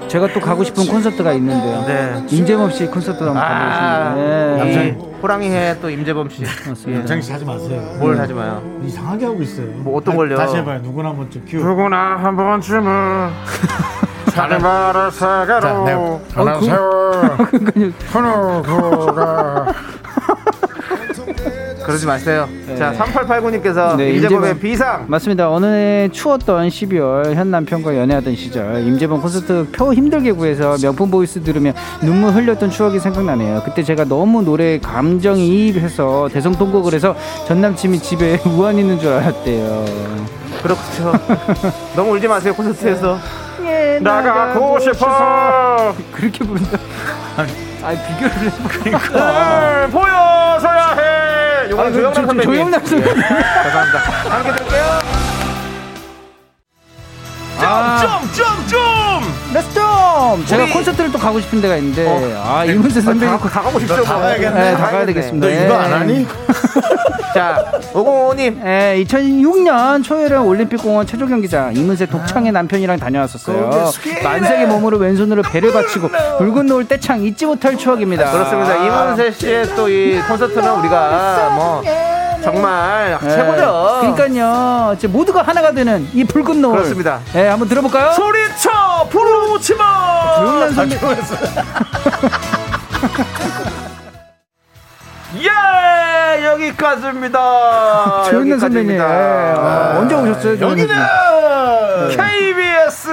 [0.08, 1.84] 제가 또 가고 싶은 콘서트가 있는데요.
[1.86, 2.24] 네.
[2.30, 4.22] 임재범 씨 콘서트도 한번 아, 가보고
[4.70, 4.80] 싶습니다.
[4.84, 4.88] 예.
[4.88, 6.42] 이 호랑이 해 또 임재범 씨.
[6.42, 6.98] 맞습니다.
[7.00, 7.80] 남창희 씨 하지 마세요.
[7.98, 8.62] 뭘 하지 마요.
[8.84, 9.66] 이상하게 하고 있어요.
[9.78, 10.36] 뭐 어떤 다- 걸요?
[10.36, 10.80] 다시 해봐요.
[10.82, 11.56] 누구나 한 번쯤 큐.
[11.56, 13.30] 누구나 한 번쯤은
[14.28, 15.46] 사는 말을 자, 네.
[15.56, 16.20] 사가로.
[16.36, 16.90] 안녕하세요.
[18.14, 19.66] 헌호구가
[21.84, 22.48] 그러지 마세요.
[22.78, 24.60] 자 3889님께서 네, 임재범의 임재범.
[24.60, 25.04] 비상.
[25.08, 25.50] 맞습니다.
[25.50, 31.42] 어느 해 추웠던 12월 현 남편과 연애하던 시절 임재범 콘서트 표 힘들게 구해서 명품 보이스
[31.42, 33.62] 들으며 눈물 흘렸던 추억이 생각나네요.
[33.64, 37.14] 그때 제가 너무 노래에 감정이입해서 대성통곡을 해서
[37.46, 39.84] 전 남친이 집에 우환 있는 줄 알았대요.
[40.62, 41.12] 그렇죠.
[41.94, 43.18] 너무 울지 마세요 콘서트에서.
[43.64, 45.94] 예, 나가고 싶어.
[46.12, 46.78] 그렇게 부른다.
[47.82, 49.08] 아니 비교를 해보니까.
[49.82, 50.93] 늘 보여서야 해.
[51.74, 52.44] 요거는 아, 그, 조영남 선배님.
[52.44, 53.16] 조영남 선배님.
[53.16, 53.98] 예, 죄송합니다.
[54.30, 54.84] 함께 들게요.
[57.66, 60.44] 아, jump jump jump let's jump!
[60.46, 62.42] 제가 우리- 콘서트를 또 가고 싶은 데가 있는데 어.
[62.44, 64.02] 아 이문세 선배님 다, 다 가고 싶죠.
[64.04, 64.60] 가야겠네.
[64.72, 65.06] 네, 다 가야.
[65.06, 65.46] 되겠습니다.
[65.46, 65.94] 너 이거 안 예.
[65.94, 66.26] 하니?
[67.34, 68.60] 자, 오공오님.
[68.64, 73.70] 예, 2006년 초여름 올림픽공원 체조 경기장 이문세 독창의 남편이랑 다녀왔었어요.
[74.22, 76.08] 만삭의 몸으로 왼손으로 배를 받치고
[76.38, 78.30] 붉은 노을 떼창 잊지 못할 추억입니다.
[78.30, 78.74] 그렇습니다.
[78.76, 81.82] 이문세 씨의 또 이 콘서트는 우리가 뭐
[82.42, 83.98] 정말 예, 최고죠.
[84.00, 84.92] 그러니까요.
[84.96, 86.76] 이제 모두가 하나가 되는 이 붉은 노을.
[86.76, 87.20] 그렇습니다.
[87.34, 88.12] 예, 한번 들어볼까요?
[88.12, 88.70] 소리쳐
[89.10, 90.36] 부르지 마.
[90.36, 90.96] 조용한 선배.
[96.34, 98.22] 예, 여기까지입니다.
[98.24, 98.96] 조영남 선배님.
[98.96, 100.58] 예, 어, 언제 오셨어요?
[100.58, 102.16] 조영남 여기는 선배님?
[102.16, 103.08] KBS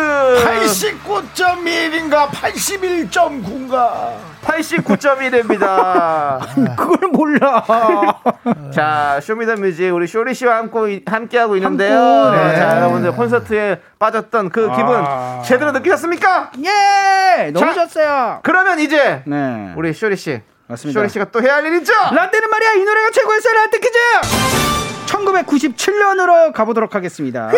[0.45, 4.13] 89.1인가 81.9인가
[4.43, 6.39] 89.1입니다.
[6.75, 7.63] 그걸 몰라.
[8.73, 11.97] 자, 쇼미더뮤직 우리 쇼리 씨와 함께 함께 하고 있는데요.
[11.97, 12.37] 함께.
[12.37, 12.55] 네, 네.
[12.55, 15.41] 자, 여러분들 콘서트에 빠졌던 그 기분 아.
[15.45, 16.51] 제대로 느끼셨습니까?
[16.63, 17.51] 예!
[17.51, 18.39] 너무 자, 좋았어요.
[18.43, 19.73] 그러면 이제 네.
[19.75, 20.41] 우리 쇼리 씨,
[20.71, 20.99] 맞습니다.
[20.99, 21.93] 쇼리 씨가 또 해야 할 일 있죠?
[21.93, 27.49] 라떼는 말이야 이 노래가 최고였어요 라떼 퀴즈 1997년으로 가보도록 하겠습니다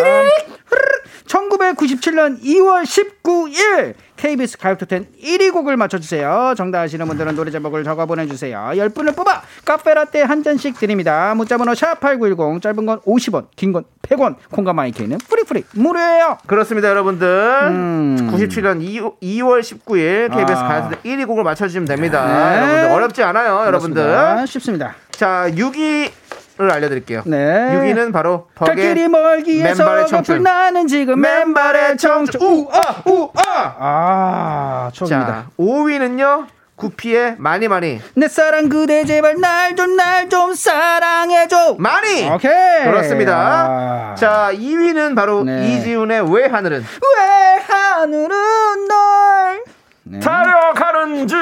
[1.26, 6.54] 1997년 2월 19일 KBS 가요톱텐 1위 곡을 맞춰주세요.
[6.56, 8.58] 정답 아시는 분들은 노래 제목을 적어 보내주세요.
[8.74, 11.34] 10분을 뽑아 카페라떼 한 잔씩 드립니다.
[11.34, 16.38] 문자번호 샵8910 짧은 건 50원 긴 건 100원 콩과 마이K는 free free 무료예요.
[16.46, 17.26] 그렇습니다, 여러분들.
[17.70, 18.30] 음.
[18.32, 18.80] 97년
[19.20, 20.68] 2, 월 19일 KBS 아.
[20.68, 22.26] 가요톱텐 1위 곡을 맞춰주시면 됩니다.
[22.26, 22.56] 네.
[22.58, 24.02] 여러분들 어렵지 않아요, 여러분들.
[24.02, 24.46] 그렇습니다.
[24.46, 24.94] 쉽습니다.
[25.10, 26.10] 자, 6위
[26.56, 27.22] 를 알려드릴게요.
[27.26, 27.36] 네.
[27.72, 30.42] 6위는 바로 갈 벅의 멀기에서 맨발의 청춘.
[30.44, 36.46] 나는 지금 맨발의 청춘 우아 우아 아 자, 추억입니다 5위는요.
[36.76, 38.00] 구피의 많이 많이.
[38.16, 42.28] 내 사랑 그대 제발 날 좀 날 좀 사랑해줘 많이!
[42.30, 43.34] 오케이 그렇습니다.
[43.36, 44.14] 아.
[44.16, 45.68] 자, 2위는 바로 네.
[45.76, 49.62] 이지훈의 왜 하늘은 왜 하늘은 널
[50.06, 50.20] 네.
[50.20, 51.34] 타려가는지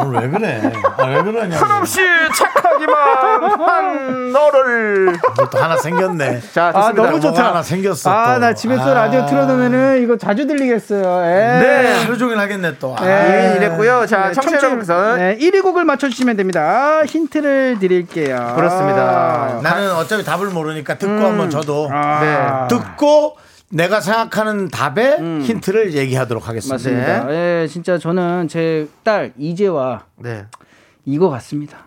[0.00, 0.72] 오늘 왜 그래?
[0.96, 1.56] 아, 왜 그러냐?
[1.56, 2.00] 한없이
[2.36, 5.16] 착하기만 한 너를
[5.50, 6.40] 또 하나 생겼네.
[6.52, 6.92] 자, 아.
[6.92, 8.40] 너무 좋다 하나 생겼어, 아 또.
[8.40, 8.94] 나 집에서 아.
[8.94, 11.60] 라디오 틀어놓으면은 이거 자주 들리겠어요 예.
[11.60, 12.02] 네.
[12.02, 12.96] 하루 종일 하겠네 또.
[12.98, 13.04] 아.
[13.04, 13.52] 네.
[13.54, 14.06] 2위 이랬고요.
[14.06, 19.60] 자, 네, 청취자 여러분께서 네, 1위 곡을 맞춰주시면 됩니다 힌트를 드릴게요 그렇습니다.
[19.62, 22.66] 나는 어차피 답을 모르니까 듣고 한번 저도 아.
[22.68, 23.36] 듣고
[23.70, 26.74] 내가 생각하는 답에 힌트를 얘기하도록 하겠습니다.
[26.74, 27.32] 맞습니다.
[27.62, 30.46] 예, 진짜 저는 제 딸 이재와 네.
[31.04, 31.78] 이거 같습니다.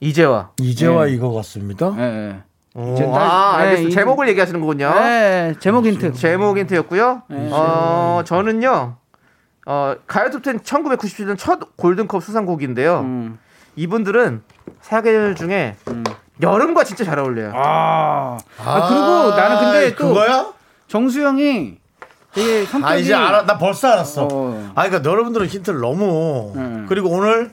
[0.00, 0.50] 이재화.
[0.60, 1.12] 이제와 네.
[1.12, 1.94] 이거 같습니다.
[1.98, 2.42] 예, 예.
[2.74, 3.88] 오, 딸- 아, 네, 알겠습니다.
[3.88, 4.92] 이- 제목을 얘기하시는 거군요.
[4.94, 6.12] 네, 제목 힌트.
[6.14, 7.22] 제목 힌트였고요.
[7.28, 7.48] 네.
[7.52, 8.96] 어, 저는요.
[9.66, 13.00] 어, 가요톱텐 1997년 첫 골든컵 수상곡인데요.
[13.00, 13.38] 음.
[13.76, 14.42] 이분들은
[14.80, 15.76] 사계절 중에
[16.40, 17.52] 여름과 진짜 잘 어울려요.
[17.54, 20.46] 아, 아, 그리고 나는 근데 또 그거야?
[20.88, 21.78] 정수영이
[22.34, 23.44] 되게 성격이 아 이제 알아.
[23.44, 24.28] 나 벌써 알았어.
[24.30, 24.72] 어.
[24.74, 26.86] 아 그러니까 여러분들은 힌트를 너무 음.
[26.88, 27.50] 그리고 오늘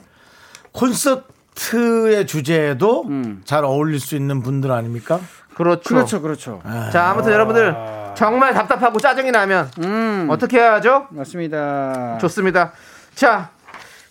[0.71, 3.41] 콘서트의 주제에도 음.
[3.45, 5.19] 잘 어울릴 수 있는 분들 아닙니까?
[5.55, 5.93] 그렇죠.
[5.93, 6.61] 그렇죠, 그렇죠.
[6.93, 7.75] 자, 아무튼 여러분들
[8.15, 11.07] 정말 답답하고 짜증이 나면 음, 어떻게 해야죠?
[11.09, 12.17] 맞습니다.
[12.21, 12.71] 좋습니다.
[13.13, 13.49] 자,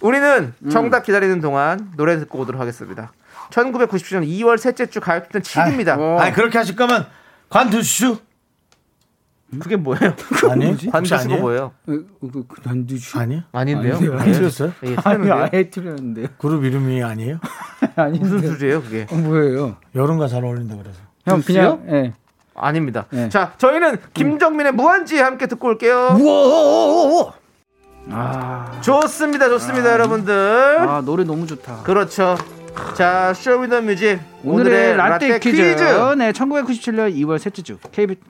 [0.02, 3.12] 우리는 정답 기다리는 동안 노래 듣고 오도록 하겠습니다.
[3.50, 5.98] 1997년 2월 셋째 주 가요 톱텐 7입니다.
[5.98, 6.18] 어.
[6.18, 7.06] 아니 그렇게 하실 거면
[7.48, 8.18] 관두슈
[9.60, 10.14] 그게 뭐예요?
[10.50, 11.40] 아니 아니에요?
[11.40, 11.62] 뭐예요?
[11.62, 13.18] 어, 그, 그, 난두주.
[13.18, 13.42] 아니요?
[13.52, 13.96] 아닌데요?
[13.96, 14.18] 아니에요.
[14.18, 14.72] 안 틀렸어요?
[14.84, 15.30] 예, 아니?
[15.30, 16.26] 아예 틀렸는데요.
[16.36, 17.38] 그룹 이름이 아니에요?
[17.96, 18.28] 아닌데.
[18.28, 19.06] 무슨 수제예요, 그게?
[19.10, 19.76] 어, 뭐예요?
[19.94, 21.00] 여름과 잘 어울린다 그래서.
[21.24, 22.12] 형, 그냥, 예.
[22.54, 23.06] 아닙니다.
[23.10, 23.30] 네.
[23.30, 26.16] 자, 저희는 김정민의 무한지 함께 듣고 올게요.
[26.20, 27.32] 우와!
[28.10, 30.76] 아, 좋습니다, 좋습니다, 여러분들.
[30.80, 31.84] 아, 노래 너무 좋다.
[31.84, 32.36] 그렇죠.
[32.94, 35.56] 자, 쇼미더뮤직 오늘의 라떼, 퀴즈.
[36.16, 37.78] 네, 1997년 2월 셋째 주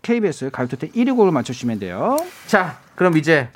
[0.02, 2.18] KBS 가요톱텐 1위 곡을 맞춰주시면 돼요.
[2.46, 3.48] 자, 그럼 이제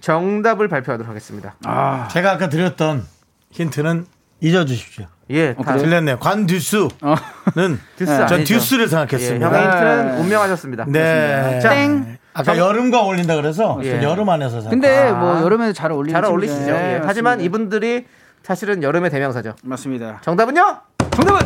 [0.00, 1.54] 정답을 발표하도록 하겠습니다.
[1.64, 3.04] 아, 제가 아까 드렸던
[3.50, 4.06] 힌트는
[4.40, 5.06] 잊어주십시오.
[5.30, 6.18] 예, 다 틀렸네요.
[6.18, 7.14] 관듀스는 어.
[7.96, 8.44] 듀스 전.
[8.44, 9.46] 듀스를 예, 생각했습니다.
[9.46, 10.20] 형의 힌트는 네.
[10.22, 10.84] 운명하셨습니다.
[10.88, 11.60] 네.
[11.60, 12.18] 자, 땡.
[12.34, 13.90] 아까 여름과 어울린다 그래서 예.
[13.92, 15.12] 전 여름 안에서 생각- 근데 아.
[15.14, 16.24] 뭐 여름에 잘 어울리는 잘.
[16.30, 16.66] 어울리시죠.
[16.66, 17.00] 네, 예.
[17.04, 18.06] 하지만 이분들이
[18.42, 19.54] 사실은 여름의 대명사죠.
[19.62, 20.20] 맞습니다.
[20.22, 20.80] 정답은요?
[21.12, 21.40] 정답은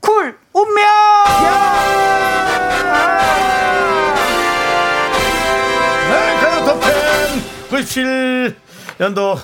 [0.00, 0.84] 쿨 운명.
[6.08, 8.54] 네, 가요 톱텐
[8.98, 9.36] 97년도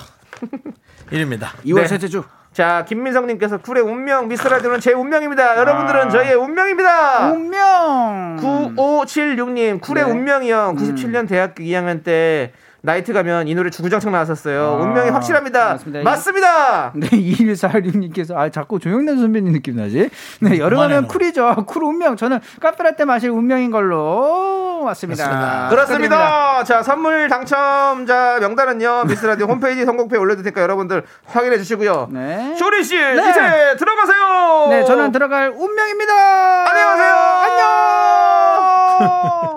[1.11, 1.47] 1입니다.
[1.65, 1.87] 2월 네.
[1.87, 2.23] 셋째 주.
[2.53, 5.57] 자, 김민성님께서 쿨의 운명, 미스라디오는 제 운명입니다.
[5.57, 7.25] 여러분들은 저희의 운명입니다.
[7.25, 7.31] 아.
[7.31, 8.37] 운명.
[8.39, 10.11] 9576님, 쿨의 네.
[10.11, 10.73] 운명이요.
[10.75, 12.53] 97년 대학교 2학년 때
[12.87, 14.61] 나이트 가면 이 노래 주구장창 나왔었어요.
[14.61, 15.71] 아, 운명이 확실합니다.
[15.73, 16.03] 맞습니다.
[16.09, 16.91] 맞습니다.
[16.95, 20.09] 네, 2146님께서 아 자꾸 조영남 선배님 느낌 나지?
[20.39, 21.07] 네, 여름하면.
[21.07, 21.65] 쿨이죠.
[21.67, 22.15] 쿨 운명.
[22.15, 25.25] 저는 카페라떼 마실 운명인 걸로 왔습니다.
[25.27, 25.67] 맞습니다.
[25.69, 26.63] 그렇습니다.
[26.63, 29.03] 자, 선물 당첨자 명단은요.
[29.05, 32.07] 미스터 라디오 홈페이지 선곡표에 올려둘 테니까 여러분들 확인해 주시고요.
[32.11, 32.55] 네.
[32.57, 33.13] 쇼리 씨, 네.
[33.15, 34.67] 이제 들어가세요.
[34.69, 36.13] 네, 저는 들어갈 운명입니다.
[36.69, 37.13] 안녕하세요.
[38.97, 39.56] 안녕.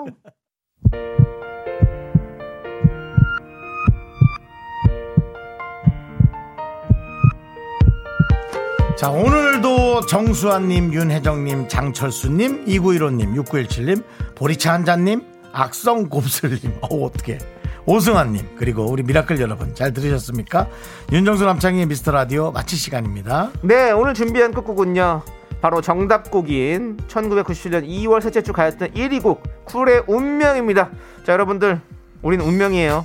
[9.01, 14.03] 자, 오늘도 정수환님, 윤혜정님, 장철수님, 2915님, 6917님,
[14.35, 17.39] 보리차 한잔님, 악성곱슬님, 어우, 어떡해.
[17.87, 20.67] 오승환님, 그리고 우리 미라클 여러분, 잘 들으셨습니까?
[21.11, 23.49] 윤정수 남창의 미스터 라디오 마칠 시간입니다.
[23.63, 25.23] 네, 오늘 준비한 끝곡은요.
[25.61, 30.91] 바로 정답곡인 1997년 2월 셋째 주 가였던 1위 곡 쿨의 운명입니다.
[31.25, 31.81] 자, 여러분들,
[32.21, 33.03] 우린 운명이에요.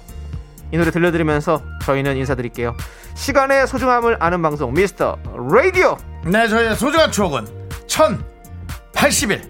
[0.73, 2.77] 이 노래 들려드리면서 저희는 인사드릴게요.
[3.15, 5.17] 시간의 소중함을 아는 방송 미스터
[5.53, 5.97] 라디오.
[6.25, 7.47] 네, 저희의 소중한 추억은
[7.87, 9.49] 1080일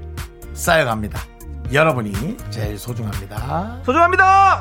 [0.52, 1.18] 쌓여갑니다.
[1.72, 3.80] 여러분이 제일 소중합니다.
[3.84, 4.58] 소중합니다.